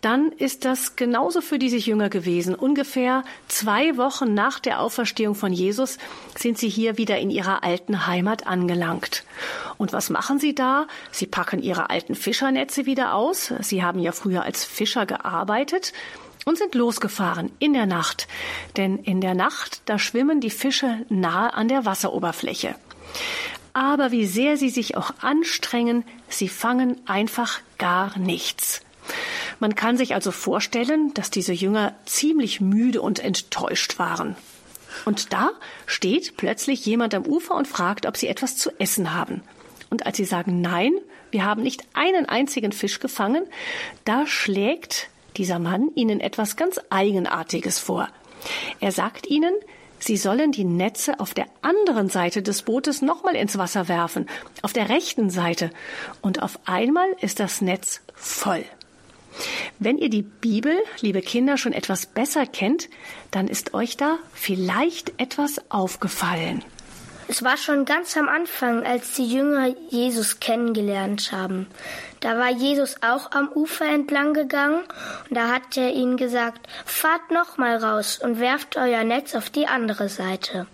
dann 0.02 0.32
ist 0.32 0.64
das 0.64 0.96
genauso 0.96 1.40
für 1.40 1.58
diese 1.58 1.76
Jünger 1.76 2.10
gewesen. 2.10 2.56
Ungefähr 2.56 3.22
zwei 3.46 3.96
Wochen 3.96 4.34
nach 4.34 4.58
der 4.58 4.80
Auferstehung 4.80 5.36
von 5.36 5.52
Jesus 5.52 5.96
sind 6.36 6.58
sie 6.58 6.68
hier 6.68 6.98
wieder 6.98 7.18
in 7.18 7.30
ihrer 7.30 7.62
alten 7.62 8.06
Heimat 8.06 8.46
angelangt. 8.46 9.24
Und 9.78 9.92
was 9.92 10.10
machen 10.10 10.40
sie 10.40 10.54
da? 10.54 10.86
Sie 11.12 11.26
packen 11.26 11.62
ihre 11.62 11.90
alten 11.90 12.16
Fischernetze 12.16 12.84
wieder 12.84 13.14
aus. 13.14 13.52
Sie 13.60 13.84
haben 13.84 14.00
ja 14.00 14.10
früher 14.10 14.42
als 14.42 14.64
Fischer 14.64 15.06
gearbeitet 15.06 15.92
und 16.44 16.58
sind 16.58 16.74
losgefahren 16.74 17.52
in 17.58 17.72
der 17.72 17.86
Nacht. 17.86 18.28
Denn 18.76 18.98
in 18.98 19.20
der 19.20 19.34
Nacht, 19.34 19.82
da 19.86 19.98
schwimmen 19.98 20.40
die 20.40 20.50
Fische 20.50 21.04
nahe 21.08 21.54
an 21.54 21.68
der 21.68 21.84
Wasseroberfläche. 21.84 22.74
Aber 23.72 24.12
wie 24.12 24.26
sehr 24.26 24.56
sie 24.56 24.70
sich 24.70 24.96
auch 24.96 25.12
anstrengen, 25.20 26.04
sie 26.28 26.48
fangen 26.48 26.96
einfach 27.06 27.60
gar 27.78 28.18
nichts. 28.18 28.82
Man 29.60 29.74
kann 29.74 29.96
sich 29.96 30.14
also 30.14 30.30
vorstellen, 30.30 31.14
dass 31.14 31.30
diese 31.30 31.52
Jünger 31.52 31.94
ziemlich 32.04 32.60
müde 32.60 33.00
und 33.00 33.18
enttäuscht 33.18 33.98
waren. 33.98 34.36
Und 35.04 35.32
da 35.32 35.52
steht 35.86 36.36
plötzlich 36.36 36.84
jemand 36.84 37.14
am 37.14 37.24
Ufer 37.24 37.54
und 37.54 37.66
fragt, 37.66 38.06
ob 38.06 38.16
sie 38.16 38.28
etwas 38.28 38.56
zu 38.56 38.70
essen 38.78 39.14
haben. 39.14 39.42
Und 39.90 40.06
als 40.06 40.16
sie 40.16 40.24
sagen 40.24 40.60
Nein, 40.60 40.92
wir 41.30 41.44
haben 41.44 41.62
nicht 41.62 41.84
einen 41.94 42.26
einzigen 42.26 42.72
Fisch 42.72 43.00
gefangen, 43.00 43.44
da 44.04 44.26
schlägt 44.26 45.08
dieser 45.36 45.58
Mann 45.58 45.90
ihnen 45.94 46.20
etwas 46.20 46.56
ganz 46.56 46.80
Eigenartiges 46.90 47.78
vor. 47.78 48.08
Er 48.80 48.92
sagt 48.92 49.26
ihnen, 49.26 49.54
sie 49.98 50.16
sollen 50.16 50.52
die 50.52 50.64
Netze 50.64 51.20
auf 51.20 51.34
der 51.34 51.46
anderen 51.62 52.08
Seite 52.08 52.42
des 52.42 52.62
Bootes 52.62 53.02
nochmal 53.02 53.36
ins 53.36 53.58
Wasser 53.58 53.88
werfen, 53.88 54.26
auf 54.62 54.72
der 54.72 54.88
rechten 54.88 55.30
Seite, 55.30 55.70
und 56.20 56.42
auf 56.42 56.58
einmal 56.64 57.08
ist 57.20 57.40
das 57.40 57.60
Netz 57.60 58.00
voll. 58.14 58.64
Wenn 59.78 59.98
ihr 59.98 60.10
die 60.10 60.22
Bibel, 60.22 60.76
liebe 61.00 61.22
Kinder, 61.22 61.56
schon 61.56 61.72
etwas 61.72 62.06
besser 62.06 62.46
kennt, 62.46 62.88
dann 63.30 63.48
ist 63.48 63.74
euch 63.74 63.96
da 63.96 64.18
vielleicht 64.34 65.18
etwas 65.18 65.70
aufgefallen. 65.70 66.62
Es 67.32 67.42
war 67.42 67.56
schon 67.56 67.86
ganz 67.86 68.14
am 68.18 68.28
Anfang, 68.28 68.84
als 68.84 69.14
die 69.14 69.24
Jünger 69.24 69.74
Jesus 69.88 70.38
kennengelernt 70.38 71.32
haben. 71.32 71.66
Da 72.20 72.36
war 72.36 72.50
Jesus 72.50 72.96
auch 73.00 73.30
am 73.32 73.48
Ufer 73.48 73.86
entlang 73.86 74.34
gegangen 74.34 74.80
und 75.30 75.34
da 75.34 75.48
hat 75.48 75.78
er 75.78 75.94
ihnen 75.94 76.18
gesagt, 76.18 76.68
fahrt 76.84 77.30
noch 77.30 77.56
mal 77.56 77.78
raus 77.78 78.20
und 78.22 78.38
werft 78.38 78.76
euer 78.76 79.02
Netz 79.04 79.34
auf 79.34 79.48
die 79.48 79.66
andere 79.66 80.10
Seite. 80.10 80.66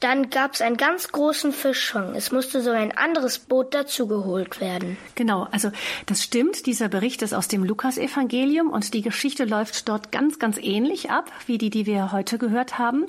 Dann 0.00 0.30
gab 0.30 0.54
es 0.54 0.60
einen 0.60 0.76
ganz 0.76 1.08
großen 1.08 1.52
Fischfang. 1.52 2.14
Es 2.14 2.30
musste 2.30 2.62
so 2.62 2.70
ein 2.70 2.96
anderes 2.96 3.40
Boot 3.40 3.74
dazugeholt 3.74 4.60
werden. 4.60 4.96
Genau, 5.16 5.48
also 5.50 5.72
das 6.06 6.22
stimmt. 6.22 6.66
Dieser 6.66 6.88
Bericht 6.88 7.22
ist 7.22 7.34
aus 7.34 7.48
dem 7.48 7.64
Lukasevangelium 7.64 8.70
und 8.70 8.94
die 8.94 9.02
Geschichte 9.02 9.44
läuft 9.44 9.88
dort 9.88 10.12
ganz, 10.12 10.38
ganz 10.38 10.56
ähnlich 10.58 11.10
ab 11.10 11.32
wie 11.46 11.58
die, 11.58 11.70
die 11.70 11.86
wir 11.86 12.12
heute 12.12 12.38
gehört 12.38 12.78
haben. 12.78 13.06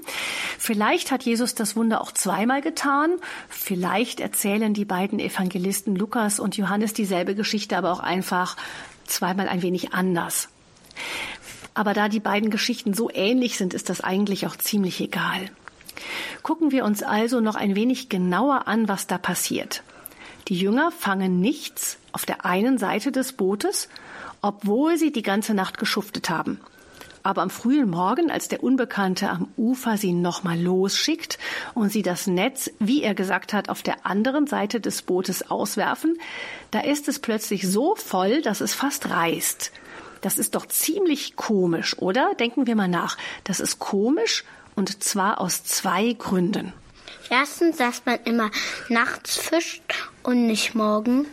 Vielleicht 0.57 1.11
hat 1.11 1.23
Jesus 1.23 1.53
das 1.53 1.75
Wunder 1.75 2.01
auch 2.01 2.11
zweimal 2.11 2.61
getan. 2.61 3.11
Vielleicht 3.49 4.19
erzählen 4.19 4.73
die 4.73 4.85
beiden 4.85 5.19
Evangelisten 5.19 5.95
Lukas 5.95 6.39
und 6.39 6.57
Johannes 6.57 6.93
dieselbe 6.93 7.35
Geschichte, 7.35 7.77
aber 7.77 7.91
auch 7.91 7.99
einfach 7.99 8.57
zweimal 9.05 9.47
ein 9.47 9.61
wenig 9.61 9.93
anders. 9.93 10.49
Aber 11.75 11.93
da 11.93 12.09
die 12.09 12.19
beiden 12.19 12.49
Geschichten 12.49 12.93
so 12.93 13.11
ähnlich 13.13 13.57
sind, 13.57 13.73
ist 13.73 13.89
das 13.89 14.01
eigentlich 14.01 14.47
auch 14.47 14.55
ziemlich 14.55 14.99
egal. 14.99 15.51
Gucken 16.43 16.71
wir 16.71 16.85
uns 16.85 17.03
also 17.03 17.39
noch 17.39 17.55
ein 17.55 17.75
wenig 17.75 18.09
genauer 18.09 18.67
an, 18.67 18.87
was 18.87 19.07
da 19.07 19.17
passiert. 19.17 19.83
Die 20.47 20.57
Jünger 20.57 20.91
fangen 20.91 21.39
nichts 21.39 21.97
auf 22.11 22.25
der 22.25 22.45
einen 22.45 22.77
Seite 22.77 23.11
des 23.11 23.33
Bootes, 23.33 23.89
obwohl 24.41 24.97
sie 24.97 25.11
die 25.11 25.21
ganze 25.21 25.53
Nacht 25.53 25.77
geschuftet 25.77 26.29
haben. 26.29 26.59
Aber 27.21 27.41
am 27.41 27.49
frühen 27.49 27.89
Morgen, 27.89 28.31
als 28.31 28.47
der 28.47 28.63
Unbekannte 28.63 29.29
am 29.29 29.49
Ufer 29.57 29.97
sie 29.97 30.13
nochmal 30.13 30.59
losschickt 30.59 31.37
und 31.73 31.91
sie 31.91 32.01
das 32.01 32.27
Netz, 32.27 32.71
wie 32.79 33.03
er 33.03 33.13
gesagt 33.13 33.53
hat, 33.53 33.69
auf 33.69 33.83
der 33.83 34.05
anderen 34.05 34.47
Seite 34.47 34.79
des 34.79 35.01
Bootes 35.01 35.51
auswerfen, 35.51 36.17
da 36.71 36.79
ist 36.79 37.07
es 37.07 37.19
plötzlich 37.19 37.67
so 37.67 37.95
voll, 37.95 38.41
dass 38.41 38.61
es 38.61 38.73
fast 38.73 39.09
reißt. 39.09 39.71
Das 40.21 40.37
ist 40.37 40.55
doch 40.55 40.65
ziemlich 40.65 41.35
komisch, 41.35 41.97
oder? 41.99 42.33
Denken 42.39 42.67
wir 42.67 42.75
mal 42.75 42.87
nach. 42.87 43.17
Das 43.43 43.59
ist 43.59 43.79
komisch 43.79 44.43
und 44.75 45.03
zwar 45.03 45.39
aus 45.41 45.63
zwei 45.63 46.13
Gründen. 46.13 46.73
Erstens, 47.29 47.77
dass 47.77 48.05
man 48.05 48.19
immer 48.25 48.49
nachts 48.89 49.37
fischt 49.37 49.83
und 50.23 50.47
nicht 50.47 50.73
morgen. 50.75 51.27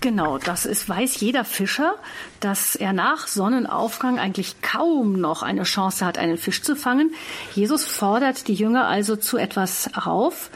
Genau, 0.00 0.38
das 0.38 0.66
ist, 0.66 0.88
weiß 0.88 1.20
jeder 1.20 1.44
Fischer, 1.44 1.96
dass 2.40 2.74
er 2.74 2.92
nach 2.92 3.26
Sonnenaufgang 3.26 4.18
eigentlich 4.18 4.60
kaum 4.62 5.20
noch 5.20 5.42
eine 5.42 5.64
Chance 5.64 6.04
hat, 6.04 6.18
einen 6.18 6.38
Fisch 6.38 6.62
zu 6.62 6.74
fangen. 6.74 7.14
Jesus 7.54 7.84
fordert 7.84 8.48
die 8.48 8.54
Jünger 8.54 8.86
also 8.86 9.16
zu 9.16 9.36
etwas 9.36 9.90
auf, 9.94 10.50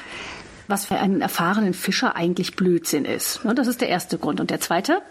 was 0.66 0.86
für 0.86 0.96
einen 0.96 1.20
erfahrenen 1.20 1.74
Fischer 1.74 2.16
eigentlich 2.16 2.56
Blödsinn 2.56 3.04
ist. 3.04 3.40
Das 3.44 3.66
ist 3.66 3.80
der 3.80 3.88
erste 3.88 4.18
Grund. 4.18 4.40
Und 4.40 4.50
der 4.50 4.60
zweite? 4.60 5.02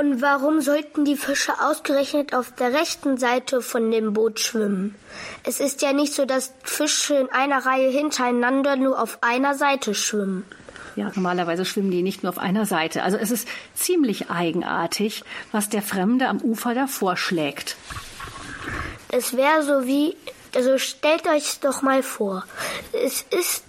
Und 0.00 0.22
warum 0.22 0.60
sollten 0.60 1.04
die 1.04 1.16
Fische 1.16 1.54
ausgerechnet 1.60 2.32
auf 2.32 2.52
der 2.54 2.72
rechten 2.72 3.18
Seite 3.18 3.60
von 3.60 3.90
dem 3.90 4.12
Boot 4.12 4.38
schwimmen? 4.38 4.94
Es 5.42 5.58
ist 5.58 5.82
ja 5.82 5.92
nicht 5.92 6.14
so, 6.14 6.24
dass 6.24 6.52
Fische 6.62 7.16
in 7.16 7.28
einer 7.30 7.66
Reihe 7.66 7.90
hintereinander 7.90 8.76
nur 8.76 9.02
auf 9.02 9.18
einer 9.22 9.56
Seite 9.56 9.96
schwimmen. 9.96 10.44
Ja, 10.94 11.10
normalerweise 11.16 11.64
schwimmen 11.64 11.90
die 11.90 12.02
nicht 12.02 12.22
nur 12.22 12.30
auf 12.30 12.38
einer 12.38 12.64
Seite. 12.64 13.02
Also 13.02 13.16
es 13.16 13.32
ist 13.32 13.48
ziemlich 13.74 14.30
eigenartig, 14.30 15.24
was 15.50 15.68
der 15.68 15.82
Fremde 15.82 16.28
am 16.28 16.40
Ufer 16.42 16.74
da 16.74 16.86
vorschlägt. 16.86 17.74
Es 19.10 19.36
wäre 19.36 19.64
so 19.64 19.84
wie, 19.84 20.16
also 20.54 20.78
stellt 20.78 21.26
euch 21.26 21.58
doch 21.58 21.82
mal 21.82 22.04
vor, 22.04 22.44
es 22.92 23.22
ist 23.36 23.64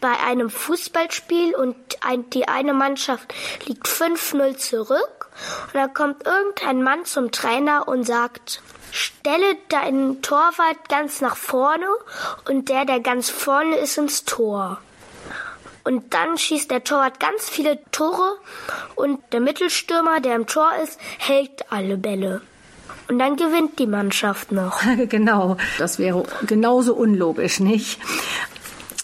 bei 0.00 0.16
einem 0.24 0.48
Fußballspiel 0.48 1.56
und 1.56 1.74
ein, 2.02 2.30
die 2.30 2.46
eine 2.46 2.72
Mannschaft 2.72 3.34
liegt 3.66 3.88
5-0 3.88 4.58
zurück 4.58 5.15
und 5.66 5.74
dann 5.74 5.94
kommt 5.94 6.26
irgendein 6.26 6.82
Mann 6.82 7.04
zum 7.04 7.30
Trainer 7.32 7.88
und 7.88 8.04
sagt, 8.04 8.62
stelle 8.90 9.56
deinen 9.68 10.22
Torwart 10.22 10.88
ganz 10.88 11.20
nach 11.20 11.36
vorne 11.36 11.86
und 12.48 12.68
der, 12.68 12.84
der 12.84 13.00
ganz 13.00 13.30
vorne 13.30 13.76
ist, 13.76 13.98
ins 13.98 14.24
Tor. 14.24 14.78
Und 15.84 16.14
dann 16.14 16.36
schießt 16.36 16.70
der 16.70 16.82
Torwart 16.82 17.20
ganz 17.20 17.48
viele 17.48 17.78
Tore 17.92 18.38
und 18.96 19.20
der 19.32 19.40
Mittelstürmer, 19.40 20.20
der 20.20 20.34
im 20.34 20.46
Tor 20.46 20.70
ist, 20.82 20.98
hält 21.18 21.70
alle 21.70 21.96
Bälle. 21.96 22.42
Und 23.08 23.20
dann 23.20 23.36
gewinnt 23.36 23.78
die 23.78 23.86
Mannschaft 23.86 24.50
noch. 24.50 24.80
genau, 25.08 25.56
das 25.78 26.00
wäre 26.00 26.24
genauso 26.46 26.94
unlogisch, 26.94 27.60
nicht? 27.60 28.00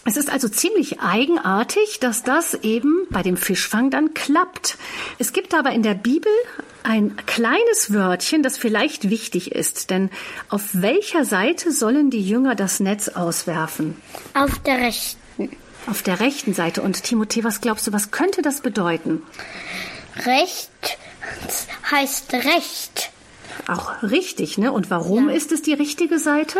Es 0.05 0.17
ist 0.17 0.29
also 0.29 0.49
ziemlich 0.49 0.99
eigenartig, 0.99 1.99
dass 1.99 2.23
das 2.23 2.55
eben 2.55 3.07
bei 3.09 3.23
dem 3.23 3.37
Fischfang 3.37 3.89
dann 3.89 4.13
klappt. 4.13 4.77
Es 5.17 5.31
gibt 5.31 5.53
aber 5.53 5.71
in 5.71 5.81
der 5.81 5.93
Bibel 5.93 6.31
ein 6.83 7.15
kleines 7.25 7.93
Wörtchen, 7.93 8.43
das 8.43 8.57
vielleicht 8.57 9.09
wichtig 9.09 9.53
ist, 9.53 9.89
denn 9.89 10.09
auf 10.49 10.61
welcher 10.73 11.23
Seite 11.23 11.71
sollen 11.71 12.09
die 12.09 12.21
Jünger 12.21 12.55
das 12.55 12.81
Netz 12.81 13.07
auswerfen? 13.07 13.95
Auf 14.33 14.59
der 14.59 14.79
rechten. 14.79 15.49
Auf 15.87 16.01
der 16.01 16.19
rechten 16.19 16.53
Seite. 16.53 16.81
Und 16.81 16.97
Timothée, 16.97 17.45
was 17.45 17.61
glaubst 17.61 17.87
du, 17.87 17.93
was 17.93 18.11
könnte 18.11 18.41
das 18.41 18.59
bedeuten? 18.59 19.21
Recht 20.25 20.69
heißt 21.89 22.33
Recht. 22.33 23.11
Auch 23.67 24.03
richtig, 24.03 24.57
ne? 24.57 24.73
Und 24.73 24.89
warum 24.89 25.29
ja. 25.29 25.35
ist 25.35 25.53
es 25.53 25.61
die 25.61 25.73
richtige 25.73 26.19
Seite? 26.19 26.59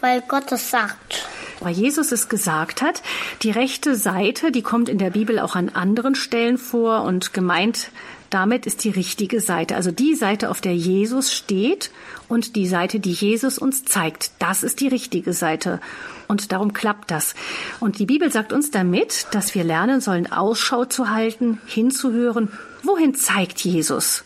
Weil 0.00 0.22
Gott 0.22 0.50
es 0.52 0.70
sagt 0.70 1.26
weil 1.60 1.74
Jesus 1.74 2.12
es 2.12 2.28
gesagt 2.28 2.82
hat. 2.82 3.02
Die 3.42 3.50
rechte 3.50 3.94
Seite, 3.94 4.50
die 4.50 4.62
kommt 4.62 4.88
in 4.88 4.98
der 4.98 5.10
Bibel 5.10 5.38
auch 5.38 5.56
an 5.56 5.68
anderen 5.68 6.14
Stellen 6.14 6.58
vor 6.58 7.02
und 7.02 7.32
gemeint 7.32 7.90
damit 8.30 8.64
ist 8.64 8.84
die 8.84 8.90
richtige 8.90 9.40
Seite, 9.40 9.74
also 9.74 9.90
die 9.90 10.14
Seite, 10.14 10.50
auf 10.50 10.60
der 10.60 10.74
Jesus 10.74 11.32
steht 11.32 11.90
und 12.28 12.54
die 12.54 12.68
Seite, 12.68 13.00
die 13.00 13.12
Jesus 13.12 13.58
uns 13.58 13.84
zeigt. 13.84 14.30
Das 14.38 14.62
ist 14.62 14.80
die 14.80 14.86
richtige 14.86 15.32
Seite. 15.32 15.80
Und 16.28 16.52
darum 16.52 16.72
klappt 16.72 17.10
das. 17.10 17.34
Und 17.80 17.98
die 17.98 18.06
Bibel 18.06 18.30
sagt 18.30 18.52
uns 18.52 18.70
damit, 18.70 19.26
dass 19.32 19.56
wir 19.56 19.64
lernen 19.64 20.00
sollen, 20.00 20.30
Ausschau 20.30 20.84
zu 20.84 21.10
halten, 21.10 21.60
hinzuhören. 21.66 22.52
Wohin 22.84 23.16
zeigt 23.16 23.64
Jesus? 23.64 24.22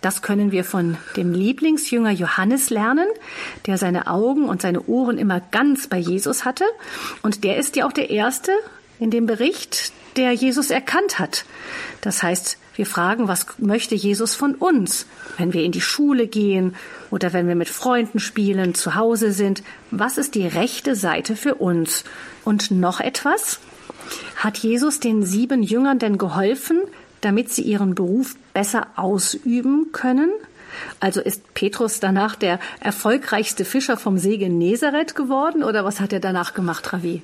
Das 0.00 0.22
können 0.22 0.52
wir 0.52 0.64
von 0.64 0.96
dem 1.16 1.32
Lieblingsjünger 1.32 2.10
Johannes 2.10 2.70
lernen, 2.70 3.06
der 3.66 3.78
seine 3.78 4.06
Augen 4.06 4.48
und 4.48 4.62
seine 4.62 4.82
Ohren 4.86 5.18
immer 5.18 5.40
ganz 5.40 5.86
bei 5.86 5.98
Jesus 5.98 6.44
hatte. 6.44 6.64
Und 7.22 7.44
der 7.44 7.56
ist 7.56 7.76
ja 7.76 7.86
auch 7.86 7.92
der 7.92 8.10
Erste 8.10 8.52
in 8.98 9.10
dem 9.10 9.26
Bericht, 9.26 9.92
der 10.16 10.32
Jesus 10.32 10.70
erkannt 10.70 11.18
hat. 11.18 11.44
Das 12.00 12.22
heißt, 12.22 12.58
wir 12.76 12.86
fragen, 12.86 13.26
was 13.26 13.46
möchte 13.58 13.94
Jesus 13.94 14.34
von 14.34 14.54
uns, 14.54 15.06
wenn 15.38 15.54
wir 15.54 15.62
in 15.62 15.72
die 15.72 15.80
Schule 15.80 16.26
gehen 16.26 16.74
oder 17.10 17.32
wenn 17.32 17.48
wir 17.48 17.54
mit 17.54 17.68
Freunden 17.68 18.20
spielen, 18.20 18.74
zu 18.74 18.94
Hause 18.94 19.32
sind. 19.32 19.62
Was 19.90 20.18
ist 20.18 20.34
die 20.34 20.46
rechte 20.46 20.94
Seite 20.94 21.36
für 21.36 21.54
uns? 21.54 22.04
Und 22.44 22.70
noch 22.70 23.00
etwas? 23.00 23.60
Hat 24.36 24.58
Jesus 24.58 25.00
den 25.00 25.24
sieben 25.24 25.62
Jüngern 25.62 25.98
denn 25.98 26.18
geholfen, 26.18 26.82
damit 27.22 27.50
sie 27.50 27.62
ihren 27.62 27.94
Beruf 27.94 28.34
besser 28.56 28.86
ausüben 28.96 29.92
können? 29.92 30.32
Also 30.98 31.20
ist 31.20 31.52
Petrus 31.52 32.00
danach 32.00 32.36
der 32.36 32.58
erfolgreichste 32.80 33.66
Fischer 33.66 33.98
vom 33.98 34.16
See 34.16 34.38
Genezareth 34.38 35.14
geworden 35.14 35.62
oder 35.62 35.84
was 35.84 36.00
hat 36.00 36.14
er 36.14 36.20
danach 36.20 36.54
gemacht, 36.54 36.90
Ravi? 36.90 37.20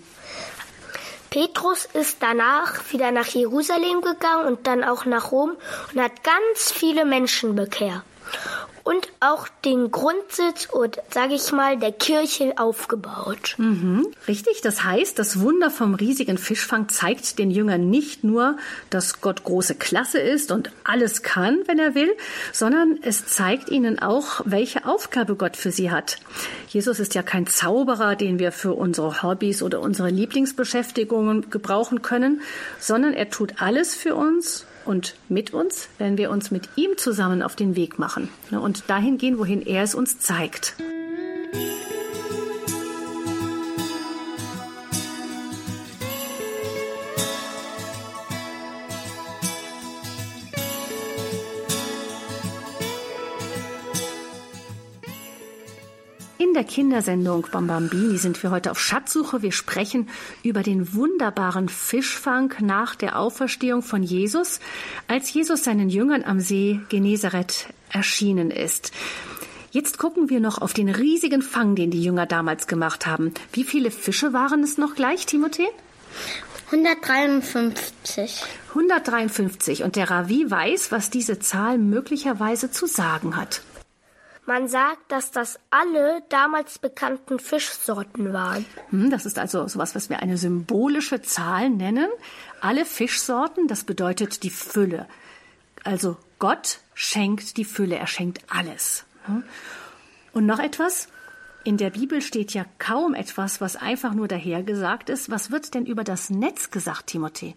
Petrus 1.30 1.88
ist 1.94 2.18
danach 2.20 2.92
wieder 2.92 3.12
nach 3.12 3.28
Jerusalem 3.28 4.02
gegangen 4.02 4.46
und 4.46 4.66
dann 4.66 4.84
auch 4.84 5.06
nach 5.06 5.32
Rom 5.32 5.52
und 5.94 6.02
hat 6.02 6.22
ganz 6.22 6.70
viele 6.70 7.06
Menschen 7.06 7.54
bekehrt 7.54 8.02
und 8.84 9.08
auch 9.20 9.46
den 9.64 9.90
Grundsitz 9.90 10.66
und 10.66 10.98
sage 11.10 11.34
ich 11.34 11.52
mal 11.52 11.78
der 11.78 11.92
Kirche 11.92 12.54
aufgebaut. 12.56 13.54
Mhm, 13.58 14.08
richtig, 14.26 14.60
das 14.60 14.82
heißt, 14.82 15.18
das 15.18 15.40
Wunder 15.40 15.70
vom 15.70 15.94
riesigen 15.94 16.38
Fischfang 16.38 16.88
zeigt 16.88 17.38
den 17.38 17.50
Jüngern 17.50 17.90
nicht 17.90 18.24
nur, 18.24 18.56
dass 18.90 19.20
Gott 19.20 19.44
große 19.44 19.76
Klasse 19.76 20.18
ist 20.18 20.50
und 20.50 20.72
alles 20.84 21.22
kann, 21.22 21.60
wenn 21.66 21.78
er 21.78 21.94
will, 21.94 22.12
sondern 22.52 22.98
es 23.02 23.26
zeigt 23.26 23.68
ihnen 23.68 24.00
auch, 24.00 24.40
welche 24.44 24.84
Aufgabe 24.84 25.36
Gott 25.36 25.56
für 25.56 25.70
sie 25.70 25.90
hat. 25.90 26.18
Jesus 26.68 26.98
ist 26.98 27.14
ja 27.14 27.22
kein 27.22 27.46
Zauberer, 27.46 28.16
den 28.16 28.38
wir 28.38 28.50
für 28.50 28.72
unsere 28.72 29.22
Hobbys 29.22 29.62
oder 29.62 29.80
unsere 29.80 30.10
Lieblingsbeschäftigungen 30.10 31.50
gebrauchen 31.50 32.02
können, 32.02 32.40
sondern 32.80 33.14
er 33.14 33.30
tut 33.30 33.60
alles 33.60 33.94
für 33.94 34.16
uns 34.16 34.66
und 34.84 35.14
mit 35.28 35.52
uns, 35.52 35.88
wenn 35.98 36.16
wir 36.16 36.30
uns 36.30 36.50
mit 36.50 36.68
ihm 36.76 36.96
zusammen 36.96 37.42
auf 37.42 37.56
den 37.56 37.76
Weg 37.76 37.98
machen 37.98 38.28
ne, 38.50 38.60
und 38.60 38.88
dahin 38.88 39.18
gehen, 39.18 39.38
wohin 39.38 39.64
er 39.64 39.82
es 39.82 39.94
uns 39.94 40.18
zeigt. 40.18 40.74
In 56.52 56.56
der 56.56 56.64
Kindersendung 56.64 57.46
Bambambini 57.50 58.18
sind 58.18 58.42
wir 58.42 58.50
heute 58.50 58.72
auf 58.72 58.78
Schatzsuche. 58.78 59.40
Wir 59.40 59.52
sprechen 59.52 60.10
über 60.42 60.62
den 60.62 60.92
wunderbaren 60.92 61.70
Fischfang 61.70 62.52
nach 62.60 62.94
der 62.94 63.18
Auferstehung 63.18 63.80
von 63.80 64.02
Jesus, 64.02 64.60
als 65.08 65.32
Jesus 65.32 65.64
seinen 65.64 65.88
Jüngern 65.88 66.22
am 66.22 66.40
See 66.40 66.80
Genezareth 66.90 67.68
erschienen 67.88 68.50
ist. 68.50 68.92
Jetzt 69.70 69.96
gucken 69.96 70.28
wir 70.28 70.40
noch 70.40 70.60
auf 70.60 70.74
den 70.74 70.90
riesigen 70.90 71.40
Fang, 71.40 71.74
den 71.74 71.90
die 71.90 72.04
Jünger 72.04 72.26
damals 72.26 72.66
gemacht 72.66 73.06
haben. 73.06 73.32
Wie 73.54 73.64
viele 73.64 73.90
Fische 73.90 74.34
waren 74.34 74.62
es 74.62 74.76
noch 74.76 74.94
gleich, 74.94 75.24
Timothée? 75.24 75.68
153. 76.66 78.44
153. 78.68 79.84
Und 79.84 79.96
der 79.96 80.10
Ravi 80.10 80.50
weiß, 80.50 80.92
was 80.92 81.08
diese 81.08 81.38
Zahl 81.38 81.78
möglicherweise 81.78 82.70
zu 82.70 82.84
sagen 82.84 83.38
hat. 83.38 83.62
Man 84.44 84.66
sagt, 84.66 85.12
dass 85.12 85.30
das 85.30 85.60
alle 85.70 86.22
damals 86.28 86.80
bekannten 86.80 87.38
Fischsorten 87.38 88.32
waren. 88.32 88.64
Hm, 88.90 89.10
das 89.10 89.24
ist 89.24 89.38
also 89.38 89.68
sowas, 89.68 89.94
was 89.94 90.10
wir 90.10 90.20
eine 90.20 90.36
symbolische 90.36 91.22
Zahl 91.22 91.70
nennen. 91.70 92.08
Alle 92.60 92.84
Fischsorten, 92.84 93.68
das 93.68 93.84
bedeutet 93.84 94.42
die 94.42 94.50
Fülle. 94.50 95.06
Also 95.84 96.16
Gott 96.40 96.80
schenkt 96.94 97.56
die 97.56 97.64
Fülle, 97.64 97.96
er 97.96 98.08
schenkt 98.08 98.42
alles. 98.48 99.04
Hm? 99.26 99.44
Und 100.32 100.46
noch 100.46 100.58
etwas? 100.58 101.08
In 101.64 101.76
der 101.76 101.90
Bibel 101.90 102.20
steht 102.20 102.52
ja 102.52 102.64
kaum 102.80 103.14
etwas, 103.14 103.60
was 103.60 103.76
einfach 103.76 104.14
nur 104.14 104.26
dahergesagt 104.26 105.08
ist. 105.08 105.30
Was 105.30 105.52
wird 105.52 105.74
denn 105.74 105.86
über 105.86 106.02
das 106.02 106.30
Netz 106.30 106.72
gesagt, 106.72 107.10
Timothée? 107.10 107.54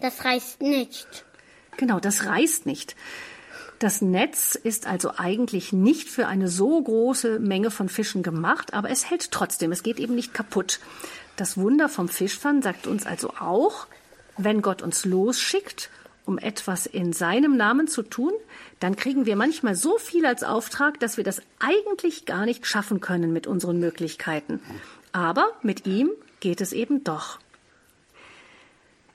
Das 0.00 0.24
reißt 0.24 0.60
nicht. 0.60 1.24
Genau, 1.76 2.00
das 2.00 2.26
reißt 2.26 2.66
nicht. 2.66 2.96
Das 3.78 4.02
Netz 4.02 4.56
ist 4.56 4.88
also 4.88 5.12
eigentlich 5.16 5.72
nicht 5.72 6.08
für 6.08 6.26
eine 6.26 6.48
so 6.48 6.82
große 6.82 7.38
Menge 7.38 7.70
von 7.70 7.88
Fischen 7.88 8.24
gemacht, 8.24 8.74
aber 8.74 8.90
es 8.90 9.08
hält 9.08 9.30
trotzdem, 9.30 9.70
es 9.70 9.84
geht 9.84 10.00
eben 10.00 10.16
nicht 10.16 10.34
kaputt. 10.34 10.80
Das 11.36 11.56
Wunder 11.56 11.88
vom 11.88 12.08
Fischfang 12.08 12.60
sagt 12.62 12.88
uns 12.88 13.06
also 13.06 13.30
auch, 13.38 13.86
wenn 14.36 14.62
Gott 14.62 14.82
uns 14.82 15.04
losschickt, 15.04 15.90
um 16.26 16.38
etwas 16.38 16.86
in 16.86 17.12
seinem 17.12 17.56
Namen 17.56 17.86
zu 17.86 18.02
tun, 18.02 18.32
dann 18.80 18.96
kriegen 18.96 19.26
wir 19.26 19.36
manchmal 19.36 19.76
so 19.76 19.96
viel 19.96 20.26
als 20.26 20.42
Auftrag, 20.42 20.98
dass 21.00 21.16
wir 21.16 21.24
das 21.24 21.40
eigentlich 21.60 22.26
gar 22.26 22.44
nicht 22.44 22.66
schaffen 22.66 23.00
können 23.00 23.32
mit 23.32 23.46
unseren 23.46 23.78
Möglichkeiten. 23.78 24.60
Aber 25.12 25.46
mit 25.62 25.86
ihm 25.86 26.10
geht 26.40 26.60
es 26.60 26.72
eben 26.72 27.04
doch. 27.04 27.38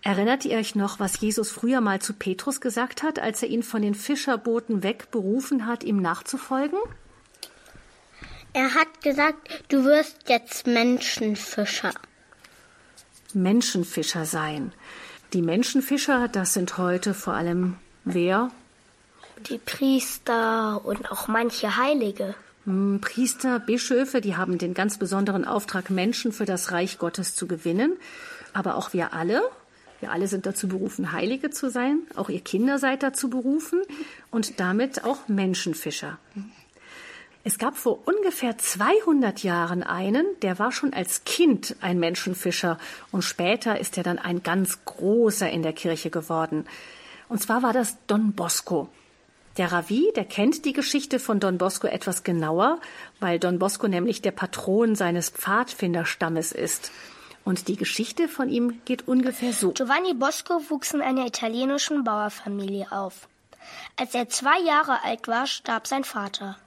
Erinnert 0.04 0.44
ihr 0.44 0.58
euch 0.58 0.76
noch, 0.76 1.00
was 1.00 1.22
Jesus 1.22 1.50
früher 1.50 1.80
mal 1.80 2.02
zu 2.02 2.14
Petrus 2.14 2.60
gesagt 2.60 3.04
hat, 3.04 3.20
als 3.20 3.42
er 3.42 3.48
ihn 3.48 3.64
von 3.64 3.82
den 3.82 3.96
Fischerbooten 3.96 4.84
wegberufen 4.84 5.66
hat, 5.66 5.86
ihm 5.86 6.02
nachzufolgen? 6.02 6.78
Er 8.52 8.76
hat 8.76 9.02
gesagt, 9.02 9.64
du 9.70 9.86
wirst 9.86 10.28
jetzt 10.28 10.68
Menschenfischer. 10.68 11.94
Menschenfischer 13.34 14.26
sein. 14.26 14.74
Die 15.32 15.42
Menschenfischer, 15.42 16.28
das 16.28 16.54
sind 16.54 16.78
heute 16.78 17.14
vor 17.14 17.34
allem 17.34 17.78
wer? 18.04 18.52
Die 19.50 19.58
Priester 19.58 20.86
und 20.86 21.12
auch 21.12 21.30
manche 21.30 21.78
Heilige. 21.78 22.36
Hm, 22.66 23.00
Priester, 23.02 23.60
Bischöfe, 23.60 24.20
die 24.20 24.36
haben 24.36 24.58
den 24.58 24.74
ganz 24.74 24.98
besonderen 24.98 25.46
Auftrag, 25.46 25.90
Menschen 25.90 26.34
für 26.34 26.46
das 26.46 26.72
Reich 26.72 27.00
Gottes 27.00 27.36
zu 27.36 27.48
gewinnen. 27.48 27.94
Aber 28.54 28.76
auch 28.76 28.94
wir 28.94 29.14
alle, 29.14 29.42
wir 30.04 30.12
alle 30.12 30.28
sind 30.28 30.46
dazu 30.46 30.68
berufen, 30.68 31.14
Heilige 31.14 31.50
zu 31.50 31.70
sein. 31.70 32.02
Auch 32.16 32.28
ihr 32.28 32.42
Kinder 32.42 32.78
seid 32.78 33.04
dazu 33.04 33.30
berufen 33.30 33.82
und 34.32 34.60
damit 34.60 35.06
auch 35.06 35.30
Menschenfischer. 35.30 36.20
Es 37.46 37.58
gab 37.58 37.78
vor 37.78 38.06
ungefähr 38.06 38.58
200 38.58 39.44
Jahren 39.44 39.82
einen, 39.82 40.26
der 40.42 40.60
war 40.60 40.74
schon 40.74 40.92
als 40.92 41.24
Kind 41.24 41.78
ein 41.80 42.00
Menschenfischer 42.00 42.78
und 43.12 43.22
später 43.22 43.80
ist 43.80 43.98
er 43.98 44.04
dann 44.04 44.20
ein 44.20 44.44
ganz 44.44 44.84
großer 44.84 45.50
in 45.50 45.64
der 45.64 45.74
Kirche 45.74 46.10
geworden. 46.10 46.66
Und 47.30 47.42
zwar 47.42 47.64
war 47.64 47.72
das 47.72 47.96
Don 48.08 48.34
Bosco. 48.34 48.90
Der 49.56 49.72
Ravi, 49.72 50.12
der 50.18 50.26
kennt 50.26 50.66
die 50.66 50.74
Geschichte 50.74 51.18
von 51.18 51.40
Don 51.40 51.58
Bosco 51.58 51.88
etwas 51.88 52.24
genauer, 52.24 52.82
weil 53.22 53.40
Don 53.40 53.58
Bosco 53.58 53.88
nämlich 53.88 54.22
der 54.22 54.32
Patron 54.32 54.96
seines 54.96 55.30
Pfadfinderstammes 55.30 56.52
ist. 56.52 56.92
Und 57.46 57.68
die 57.68 57.76
Geschichte 57.76 58.30
von 58.30 58.50
ihm 58.50 58.82
geht 58.86 59.08
ungefähr 59.08 59.54
so. 59.54 59.72
Giovanni 59.72 60.14
Bosco 60.14 60.62
wuchs 60.70 60.94
in 60.94 61.02
einer 61.02 61.26
italienischen 61.26 62.04
Bauerfamilie 62.04 62.92
auf. 62.92 63.28
Als 63.98 64.14
er 64.14 64.30
zwei 64.30 64.60
Jahre 64.60 65.04
alt 65.04 65.28
war, 65.28 65.46
starb 65.48 65.88
sein 65.88 66.04
Vater. 66.04 66.58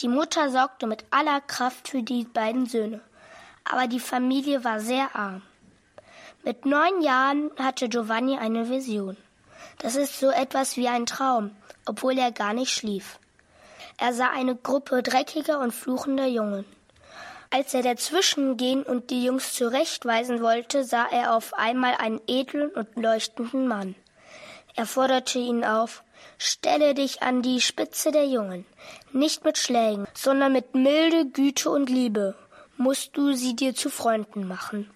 Die 0.00 0.08
Mutter 0.08 0.50
sorgte 0.50 0.86
mit 0.86 1.04
aller 1.10 1.40
Kraft 1.40 1.88
für 1.88 2.02
die 2.02 2.24
beiden 2.24 2.66
Söhne, 2.66 3.00
aber 3.64 3.86
die 3.86 4.00
Familie 4.00 4.64
war 4.64 4.80
sehr 4.80 5.14
arm. 5.14 5.42
Mit 6.42 6.66
neun 6.66 7.00
Jahren 7.00 7.50
hatte 7.58 7.88
Giovanni 7.88 8.36
eine 8.36 8.68
Vision. 8.68 9.16
Das 9.78 9.96
ist 9.96 10.18
so 10.18 10.30
etwas 10.30 10.76
wie 10.76 10.88
ein 10.88 11.06
Traum, 11.06 11.50
obwohl 11.86 12.18
er 12.18 12.32
gar 12.32 12.52
nicht 12.52 12.72
schlief. 12.72 13.18
Er 13.96 14.12
sah 14.12 14.30
eine 14.30 14.56
Gruppe 14.56 15.02
dreckiger 15.02 15.60
und 15.60 15.72
fluchender 15.72 16.26
Jungen. 16.26 16.64
Als 17.54 17.72
er 17.72 17.82
dazwischen 17.82 18.56
gehen 18.56 18.82
und 18.82 19.10
die 19.10 19.24
Jungs 19.24 19.52
zurechtweisen 19.52 20.42
wollte, 20.42 20.82
sah 20.82 21.06
er 21.06 21.36
auf 21.36 21.54
einmal 21.54 21.94
einen 21.94 22.20
edlen 22.26 22.68
und 22.70 22.96
leuchtenden 22.96 23.68
Mann. 23.68 23.94
Er 24.74 24.86
forderte 24.86 25.38
ihn 25.38 25.64
auf, 25.64 26.02
Stelle 26.36 26.94
dich 26.94 27.22
an 27.22 27.42
die 27.42 27.60
Spitze 27.60 28.10
der 28.10 28.26
Jungen. 28.26 28.66
Nicht 29.12 29.44
mit 29.44 29.56
Schlägen, 29.56 30.08
sondern 30.14 30.52
mit 30.52 30.74
Milde, 30.74 31.26
Güte 31.26 31.70
und 31.70 31.88
Liebe 31.88 32.34
musst 32.76 33.16
du 33.16 33.34
sie 33.34 33.54
dir 33.54 33.72
zu 33.72 33.88
Freunden 33.88 34.48
machen. 34.48 34.90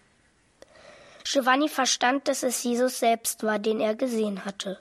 Giovanni 1.23 1.68
verstand, 1.68 2.27
dass 2.27 2.42
es 2.42 2.64
Jesus 2.64 2.99
selbst 2.99 3.44
war, 3.44 3.61
den 3.61 3.81
er 3.81 3.94
gesehen 3.94 4.44
hatte. 4.44 4.81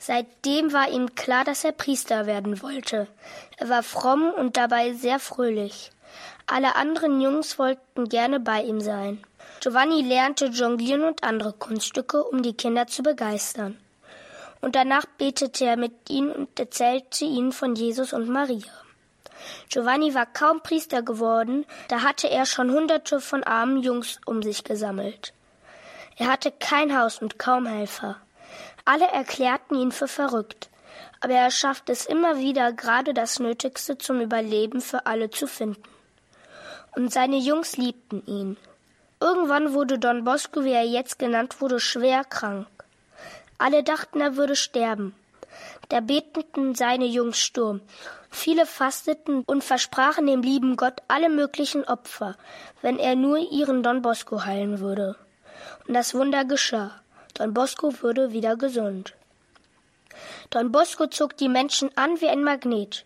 Seitdem 0.00 0.72
war 0.72 0.90
ihm 0.90 1.14
klar, 1.14 1.44
dass 1.44 1.62
er 1.62 1.70
Priester 1.70 2.26
werden 2.26 2.60
wollte. 2.60 3.06
Er 3.56 3.68
war 3.68 3.84
fromm 3.84 4.32
und 4.32 4.56
dabei 4.56 4.94
sehr 4.94 5.20
fröhlich. 5.20 5.92
Alle 6.48 6.76
anderen 6.76 7.20
Jungs 7.20 7.58
wollten 7.58 8.08
gerne 8.08 8.40
bei 8.40 8.62
ihm 8.62 8.80
sein. 8.80 9.22
Giovanni 9.60 10.02
lernte 10.02 10.46
Jonglieren 10.46 11.02
und 11.02 11.22
andere 11.22 11.52
Kunststücke, 11.52 12.24
um 12.24 12.42
die 12.42 12.54
Kinder 12.54 12.86
zu 12.86 13.02
begeistern 13.02 13.78
und 14.60 14.74
danach 14.74 15.06
betete 15.06 15.64
er 15.64 15.76
mit 15.76 16.10
ihnen 16.10 16.32
und 16.32 16.58
erzählte 16.58 17.24
ihnen 17.24 17.52
von 17.52 17.74
Jesus 17.74 18.12
und 18.12 18.28
Maria. 18.28 18.72
Giovanni 19.68 20.14
war 20.14 20.26
kaum 20.26 20.62
Priester 20.62 21.02
geworden, 21.02 21.64
da 21.88 22.02
hatte 22.02 22.28
er 22.28 22.44
schon 22.44 22.72
hunderte 22.72 23.20
von 23.20 23.44
armen 23.44 23.82
Jungs 23.82 24.20
um 24.26 24.42
sich 24.42 24.64
gesammelt. 24.64 25.32
Er 26.16 26.26
hatte 26.26 26.50
kein 26.50 26.98
Haus 26.98 27.22
und 27.22 27.38
kaum 27.38 27.66
Helfer. 27.66 28.16
Alle 28.84 29.06
erklärten 29.06 29.76
ihn 29.76 29.92
für 29.92 30.08
verrückt, 30.08 30.68
aber 31.20 31.34
er 31.34 31.50
schaffte 31.50 31.92
es 31.92 32.06
immer 32.06 32.38
wieder, 32.38 32.72
gerade 32.72 33.14
das 33.14 33.38
Nötigste 33.38 33.98
zum 33.98 34.20
Überleben 34.20 34.80
für 34.80 35.06
alle 35.06 35.30
zu 35.30 35.46
finden. 35.46 35.82
Und 36.98 37.12
seine 37.12 37.38
Jungs 37.38 37.76
liebten 37.76 38.24
ihn. 38.26 38.56
Irgendwann 39.20 39.72
wurde 39.72 40.00
Don 40.00 40.24
Bosco, 40.24 40.64
wie 40.64 40.72
er 40.72 40.82
jetzt 40.82 41.20
genannt 41.20 41.60
wurde, 41.60 41.78
schwer 41.78 42.24
krank. 42.24 42.66
Alle 43.56 43.84
dachten, 43.84 44.20
er 44.20 44.34
würde 44.34 44.56
sterben. 44.56 45.14
Da 45.90 46.00
beteten 46.00 46.74
seine 46.74 47.06
Jungs 47.06 47.38
Sturm. 47.38 47.82
Viele 48.30 48.66
fasteten 48.66 49.44
und 49.46 49.62
versprachen 49.62 50.26
dem 50.26 50.42
lieben 50.42 50.74
Gott 50.74 51.00
alle 51.06 51.28
möglichen 51.28 51.84
Opfer, 51.84 52.36
wenn 52.82 52.98
er 52.98 53.14
nur 53.14 53.38
ihren 53.38 53.84
Don 53.84 54.02
Bosco 54.02 54.44
heilen 54.44 54.80
würde. 54.80 55.14
Und 55.86 55.94
das 55.94 56.14
Wunder 56.14 56.44
geschah. 56.44 57.00
Don 57.34 57.54
Bosco 57.54 57.92
wurde 58.02 58.32
wieder 58.32 58.56
gesund. 58.56 59.14
Don 60.50 60.72
Bosco 60.72 61.06
zog 61.06 61.36
die 61.36 61.48
Menschen 61.48 61.96
an 61.96 62.20
wie 62.20 62.28
ein 62.28 62.42
Magnet. 62.42 63.04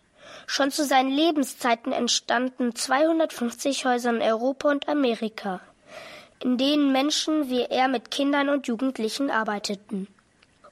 Schon 0.55 0.71
zu 0.71 0.85
seinen 0.85 1.09
Lebenszeiten 1.09 1.93
entstanden 1.93 2.75
250 2.75 3.87
Häuser 3.87 4.11
in 4.11 4.21
Europa 4.21 4.71
und 4.71 4.87
Amerika, 4.87 5.63
in 6.41 6.59
denen 6.59 6.93
Menschen 6.93 7.49
wie 7.49 7.63
er 7.63 7.89
mit 7.89 8.11
Kindern 8.11 8.51
und 8.51 8.67
Jugendlichen 8.67 9.31
arbeiteten. 9.31 10.09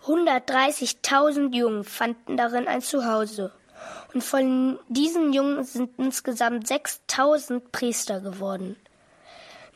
130.000 0.05 1.57
Jungen 1.57 1.85
fanden 1.85 2.37
darin 2.37 2.69
ein 2.69 2.83
Zuhause. 2.83 3.53
Und 4.13 4.23
von 4.23 4.79
diesen 4.91 5.33
Jungen 5.33 5.65
sind 5.65 5.99
insgesamt 5.99 6.67
6.000 6.67 7.63
Priester 7.73 8.21
geworden. 8.21 8.77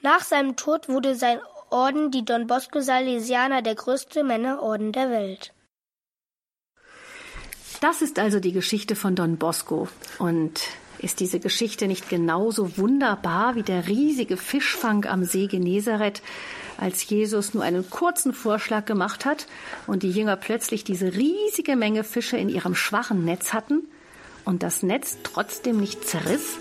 Nach 0.02 0.20
seinem 0.20 0.56
Tod 0.56 0.90
wurde 0.90 1.14
sein 1.14 1.40
Orden, 1.70 2.10
die 2.10 2.26
Don 2.26 2.46
Bosco 2.46 2.80
Salesianer, 2.80 3.62
der 3.62 3.74
größte 3.74 4.22
Männerorden 4.22 4.92
der 4.92 5.08
Welt. 5.08 5.54
Das 7.84 8.00
ist 8.00 8.18
also 8.18 8.40
die 8.40 8.52
Geschichte 8.52 8.96
von 8.96 9.14
Don 9.14 9.36
Bosco. 9.36 9.88
Und 10.18 10.58
ist 11.00 11.20
diese 11.20 11.38
Geschichte 11.38 11.86
nicht 11.86 12.08
genauso 12.08 12.78
wunderbar 12.78 13.56
wie 13.56 13.62
der 13.62 13.88
riesige 13.88 14.38
Fischfang 14.38 15.04
am 15.04 15.24
See 15.24 15.48
Genezareth, 15.48 16.22
als 16.78 17.06
Jesus 17.06 17.52
nur 17.52 17.62
einen 17.62 17.90
kurzen 17.90 18.32
Vorschlag 18.32 18.86
gemacht 18.86 19.26
hat 19.26 19.46
und 19.86 20.02
die 20.02 20.10
Jünger 20.10 20.36
plötzlich 20.36 20.84
diese 20.84 21.12
riesige 21.12 21.76
Menge 21.76 22.04
Fische 22.04 22.38
in 22.38 22.48
ihrem 22.48 22.74
schwachen 22.74 23.26
Netz 23.26 23.52
hatten 23.52 23.82
und 24.46 24.62
das 24.62 24.82
Netz 24.82 25.18
trotzdem 25.22 25.76
nicht 25.76 26.08
zerriss? 26.08 26.56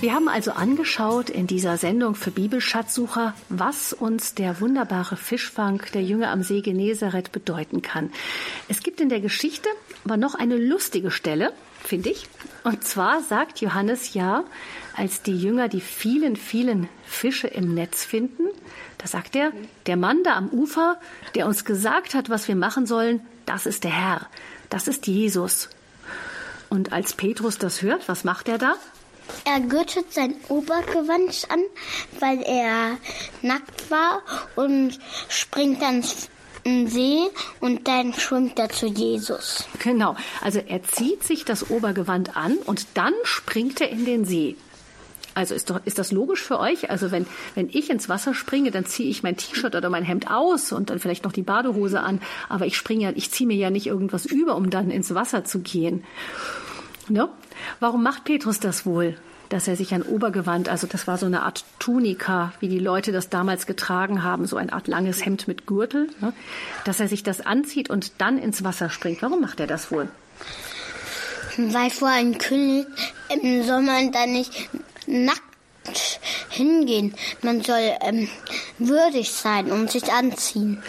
Wir 0.00 0.14
haben 0.14 0.28
also 0.28 0.52
angeschaut 0.52 1.28
in 1.28 1.48
dieser 1.48 1.76
Sendung 1.76 2.14
für 2.14 2.30
Bibelschatzsucher, 2.30 3.34
was 3.48 3.92
uns 3.92 4.32
der 4.32 4.60
wunderbare 4.60 5.16
Fischfang 5.16 5.82
der 5.92 6.04
Jünger 6.04 6.30
am 6.30 6.44
See 6.44 6.60
Genezareth 6.60 7.32
bedeuten 7.32 7.82
kann. 7.82 8.12
Es 8.68 8.84
gibt 8.84 9.00
in 9.00 9.08
der 9.08 9.18
Geschichte 9.20 9.68
aber 10.04 10.16
noch 10.16 10.36
eine 10.36 10.56
lustige 10.56 11.10
Stelle, 11.10 11.52
finde 11.82 12.10
ich. 12.10 12.28
Und 12.62 12.84
zwar 12.84 13.22
sagt 13.22 13.60
Johannes 13.60 14.14
ja, 14.14 14.44
als 14.96 15.22
die 15.22 15.36
Jünger 15.36 15.68
die 15.68 15.80
vielen, 15.80 16.36
vielen 16.36 16.88
Fische 17.04 17.48
im 17.48 17.74
Netz 17.74 18.04
finden, 18.04 18.44
da 18.98 19.08
sagt 19.08 19.34
er, 19.34 19.52
der 19.86 19.96
Mann 19.96 20.22
da 20.22 20.36
am 20.36 20.48
Ufer, 20.48 21.00
der 21.34 21.46
uns 21.46 21.64
gesagt 21.64 22.14
hat, 22.14 22.30
was 22.30 22.46
wir 22.46 22.56
machen 22.56 22.86
sollen, 22.86 23.20
das 23.46 23.66
ist 23.66 23.82
der 23.82 23.98
Herr, 23.98 24.28
das 24.70 24.86
ist 24.86 25.08
Jesus. 25.08 25.70
Und 26.68 26.92
als 26.92 27.14
Petrus 27.14 27.58
das 27.58 27.82
hört, 27.82 28.08
was 28.08 28.22
macht 28.22 28.48
er 28.48 28.58
da? 28.58 28.76
Er 29.44 29.60
gürtet 29.60 30.12
sein 30.12 30.34
Obergewand 30.48 31.46
an, 31.50 31.60
weil 32.20 32.42
er 32.42 32.96
nackt 33.42 33.90
war 33.90 34.22
und 34.56 34.98
springt 35.28 35.82
dann 35.82 36.02
in 36.64 36.84
den 36.84 36.88
See 36.88 37.20
und 37.60 37.88
dann 37.88 38.12
schwimmt 38.12 38.58
er 38.58 38.68
zu 38.68 38.86
Jesus. 38.86 39.66
Genau, 39.82 40.16
also 40.42 40.58
er 40.58 40.82
zieht 40.82 41.24
sich 41.24 41.44
das 41.44 41.70
Obergewand 41.70 42.36
an 42.36 42.56
und 42.66 42.86
dann 42.94 43.14
springt 43.24 43.80
er 43.80 43.90
in 43.90 44.04
den 44.04 44.24
See. 44.24 44.56
Also 45.34 45.54
ist, 45.54 45.70
doch, 45.70 45.80
ist 45.84 46.00
das 46.00 46.10
logisch 46.10 46.42
für 46.42 46.58
euch? 46.58 46.90
Also 46.90 47.12
wenn, 47.12 47.24
wenn 47.54 47.68
ich 47.70 47.90
ins 47.90 48.08
Wasser 48.08 48.34
springe, 48.34 48.72
dann 48.72 48.86
ziehe 48.86 49.08
ich 49.08 49.22
mein 49.22 49.36
T-Shirt 49.36 49.76
oder 49.76 49.88
mein 49.88 50.02
Hemd 50.02 50.28
aus 50.28 50.72
und 50.72 50.90
dann 50.90 50.98
vielleicht 50.98 51.22
noch 51.22 51.32
die 51.32 51.42
Badehose 51.42 52.00
an. 52.00 52.20
Aber 52.48 52.66
ich 52.66 52.76
springe 52.76 53.04
ja, 53.04 53.12
ich 53.14 53.30
ziehe 53.30 53.46
mir 53.46 53.56
ja 53.56 53.70
nicht 53.70 53.86
irgendwas 53.86 54.26
über, 54.26 54.56
um 54.56 54.68
dann 54.68 54.90
ins 54.90 55.14
Wasser 55.14 55.44
zu 55.44 55.60
gehen. 55.60 56.02
Ne? 57.08 57.28
Warum 57.80 58.02
macht 58.02 58.24
Petrus 58.24 58.60
das 58.60 58.86
wohl? 58.86 59.16
dass 59.48 59.66
er 59.66 59.76
sich 59.76 59.94
ein 59.94 60.02
Obergewand, 60.02 60.68
also 60.68 60.86
das 60.86 61.06
war 61.06 61.16
so 61.16 61.26
eine 61.26 61.42
Art 61.42 61.64
Tunika, 61.78 62.52
wie 62.60 62.68
die 62.68 62.78
Leute 62.78 63.12
das 63.12 63.30
damals 63.30 63.66
getragen 63.66 64.22
haben, 64.22 64.46
so 64.46 64.56
eine 64.56 64.72
Art 64.72 64.88
langes 64.88 65.24
Hemd 65.24 65.48
mit 65.48 65.66
Gürtel, 65.66 66.08
ne? 66.20 66.32
dass 66.84 67.00
er 67.00 67.08
sich 67.08 67.22
das 67.22 67.40
anzieht 67.40 67.88
und 67.90 68.12
dann 68.18 68.38
ins 68.38 68.62
Wasser 68.62 68.90
springt. 68.90 69.22
Warum 69.22 69.40
macht 69.40 69.60
er 69.60 69.66
das 69.66 69.90
wohl? 69.90 70.08
Weil 71.56 71.90
vor 71.90 72.08
einem 72.08 72.38
König 72.38 72.86
ähm, 73.30 73.64
soll 73.64 73.82
man 73.82 74.12
da 74.12 74.26
nicht 74.26 74.68
nackt 75.06 75.42
hingehen. 76.50 77.14
Man 77.42 77.62
soll 77.62 77.96
ähm, 78.02 78.28
würdig 78.78 79.32
sein 79.32 79.70
und 79.70 79.90
sich 79.90 80.12
anziehen. 80.12 80.82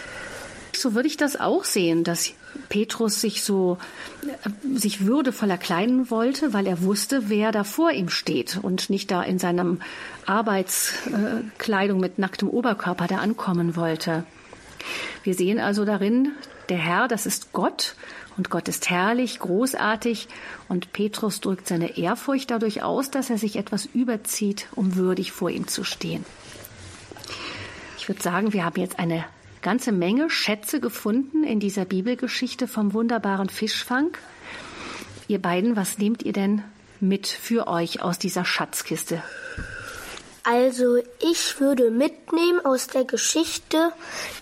So 0.76 0.94
würde 0.94 1.08
ich 1.08 1.16
das 1.16 1.40
auch 1.40 1.64
sehen, 1.64 2.04
dass 2.04 2.32
Petrus 2.68 3.20
sich 3.20 3.42
so 3.42 3.78
äh, 4.22 4.78
sich 4.78 5.06
würdevoller 5.06 5.58
kleiden 5.58 6.10
wollte, 6.10 6.52
weil 6.52 6.66
er 6.66 6.82
wusste, 6.82 7.28
wer 7.28 7.52
da 7.52 7.64
vor 7.64 7.90
ihm 7.90 8.08
steht 8.08 8.58
und 8.60 8.90
nicht 8.90 9.10
da 9.10 9.22
in 9.22 9.38
seinem 9.38 9.80
Arbeitskleidung 10.26 12.00
mit 12.00 12.18
nacktem 12.18 12.48
Oberkörper 12.48 13.06
da 13.06 13.16
ankommen 13.18 13.76
wollte. 13.76 14.24
Wir 15.22 15.34
sehen 15.34 15.58
also 15.58 15.84
darin, 15.84 16.32
der 16.68 16.78
Herr, 16.78 17.08
das 17.08 17.26
ist 17.26 17.52
Gott 17.52 17.94
und 18.36 18.48
Gott 18.48 18.68
ist 18.68 18.88
herrlich, 18.88 19.38
großartig 19.40 20.28
und 20.68 20.92
Petrus 20.92 21.40
drückt 21.40 21.66
seine 21.66 21.98
Ehrfurcht 21.98 22.50
dadurch 22.50 22.82
aus, 22.82 23.10
dass 23.10 23.28
er 23.28 23.38
sich 23.38 23.56
etwas 23.56 23.86
überzieht, 23.86 24.68
um 24.74 24.94
würdig 24.96 25.32
vor 25.32 25.50
ihm 25.50 25.66
zu 25.66 25.84
stehen. 25.84 26.24
Ich 27.98 28.08
würde 28.08 28.22
sagen, 28.22 28.52
wir 28.52 28.64
haben 28.64 28.80
jetzt 28.80 28.98
eine 28.98 29.24
ganze 29.62 29.92
Menge 29.92 30.30
Schätze 30.30 30.80
gefunden 30.80 31.44
in 31.44 31.60
dieser 31.60 31.84
Bibelgeschichte 31.84 32.66
vom 32.68 32.92
wunderbaren 32.92 33.48
Fischfang. 33.48 34.16
Ihr 35.28 35.40
beiden, 35.40 35.76
was 35.76 35.98
nehmt 35.98 36.22
ihr 36.22 36.32
denn 36.32 36.62
mit 37.00 37.26
für 37.26 37.66
euch 37.66 38.02
aus 38.02 38.18
dieser 38.18 38.44
Schatzkiste? 38.44 39.22
Also 40.42 40.98
ich 41.20 41.60
würde 41.60 41.90
mitnehmen 41.90 42.64
aus 42.64 42.86
der 42.86 43.04
Geschichte, 43.04 43.92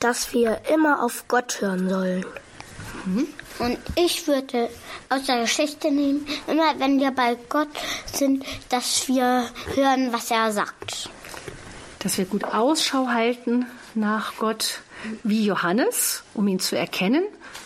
dass 0.01 0.33
wir 0.33 0.63
immer 0.73 1.03
auf 1.03 1.27
Gott 1.29 1.61
hören 1.61 1.89
sollen. 1.89 2.25
Mhm. 3.05 3.27
Und 3.59 3.79
ich 3.97 4.27
würde 4.29 4.71
aus 5.09 5.25
der 5.25 5.41
Geschichte 5.41 5.91
nehmen, 5.91 6.27
immer 6.47 6.79
wenn 6.79 7.01
wir 7.01 7.11
bei 7.11 7.37
Gott 7.49 7.69
sind, 8.13 8.45
dass 8.69 9.09
wir 9.09 9.47
hören, 9.75 10.13
was 10.13 10.31
er 10.31 10.53
sagt. 10.53 11.11
Dass 11.99 12.17
wir 12.19 12.27
gut 12.27 12.45
Ausschau 12.45 13.09
halten 13.09 13.67
nach 13.95 14.37
Gott, 14.37 14.81
wie 15.23 15.45
Johannes, 15.45 16.23
um 16.35 16.49
ihn 16.49 16.61
zu 16.61 16.77
erkennen 16.77 17.25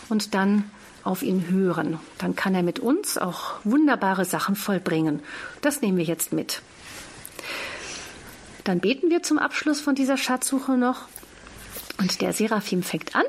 und 0.09 0.33
dann 0.33 0.69
auf 1.03 1.21
ihn 1.21 1.49
hören. 1.49 1.99
Dann 2.17 2.35
kann 2.35 2.55
er 2.55 2.63
mit 2.63 2.79
uns 2.79 3.17
auch 3.17 3.55
wunderbare 3.63 4.25
Sachen 4.25 4.55
vollbringen. 4.55 5.21
Das 5.61 5.81
nehmen 5.81 5.97
wir 5.97 6.05
jetzt 6.05 6.33
mit. 6.33 6.61
Dann 8.63 8.79
beten 8.79 9.09
wir 9.09 9.23
zum 9.23 9.39
Abschluss 9.39 9.81
von 9.81 9.95
dieser 9.95 10.17
Schatzsuche 10.17 10.77
noch. 10.77 11.07
Und 11.99 12.21
der 12.21 12.33
Seraphim 12.33 12.83
fängt 12.83 13.15
an. 13.15 13.25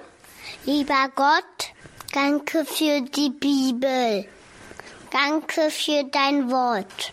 Lieber 0.64 1.10
Gott, 1.14 1.72
danke 2.12 2.64
für 2.64 3.00
die 3.02 3.30
Bibel. 3.30 4.26
Danke 5.10 5.70
für 5.70 6.04
dein 6.10 6.50
Wort. 6.50 7.12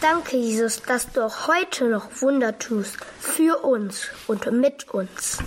Danke, 0.00 0.36
Jesus, 0.36 0.82
dass 0.82 1.12
du 1.12 1.24
auch 1.24 1.46
heute 1.46 1.88
noch 1.88 2.20
Wunder 2.20 2.58
tust. 2.58 2.96
Für 3.20 3.64
uns 3.64 4.08
und 4.26 4.50
mit 4.50 4.88
uns. 4.90 5.38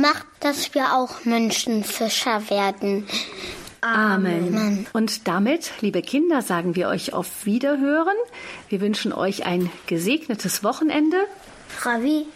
Mach, 0.00 0.24
dass 0.40 0.74
wir 0.74 0.94
auch 0.94 1.24
Menschenfischer 1.24 2.50
werden. 2.50 3.06
Amen. 3.80 4.48
Amen. 4.48 4.86
Und 4.92 5.28
damit, 5.28 5.72
liebe 5.80 6.02
Kinder, 6.02 6.42
sagen 6.42 6.76
wir 6.76 6.88
euch 6.88 7.12
auf 7.12 7.46
Wiederhören. 7.46 8.16
Wir 8.68 8.80
wünschen 8.80 9.12
euch 9.12 9.46
ein 9.46 9.70
gesegnetes 9.86 10.64
Wochenende. 10.64 11.16
Ravi, 11.82 12.26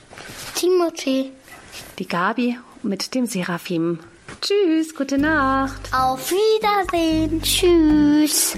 Timothy, 0.55 1.33
die 1.99 2.07
Gabi 2.07 2.59
mit 2.83 3.15
dem 3.15 3.27
Seraphim. 3.27 3.99
Tschüss, 4.41 4.95
gute 4.95 5.19
Nacht. 5.19 5.81
Auf 5.93 6.31
Wiedersehen. 6.31 7.43
Tschüss. 7.43 8.57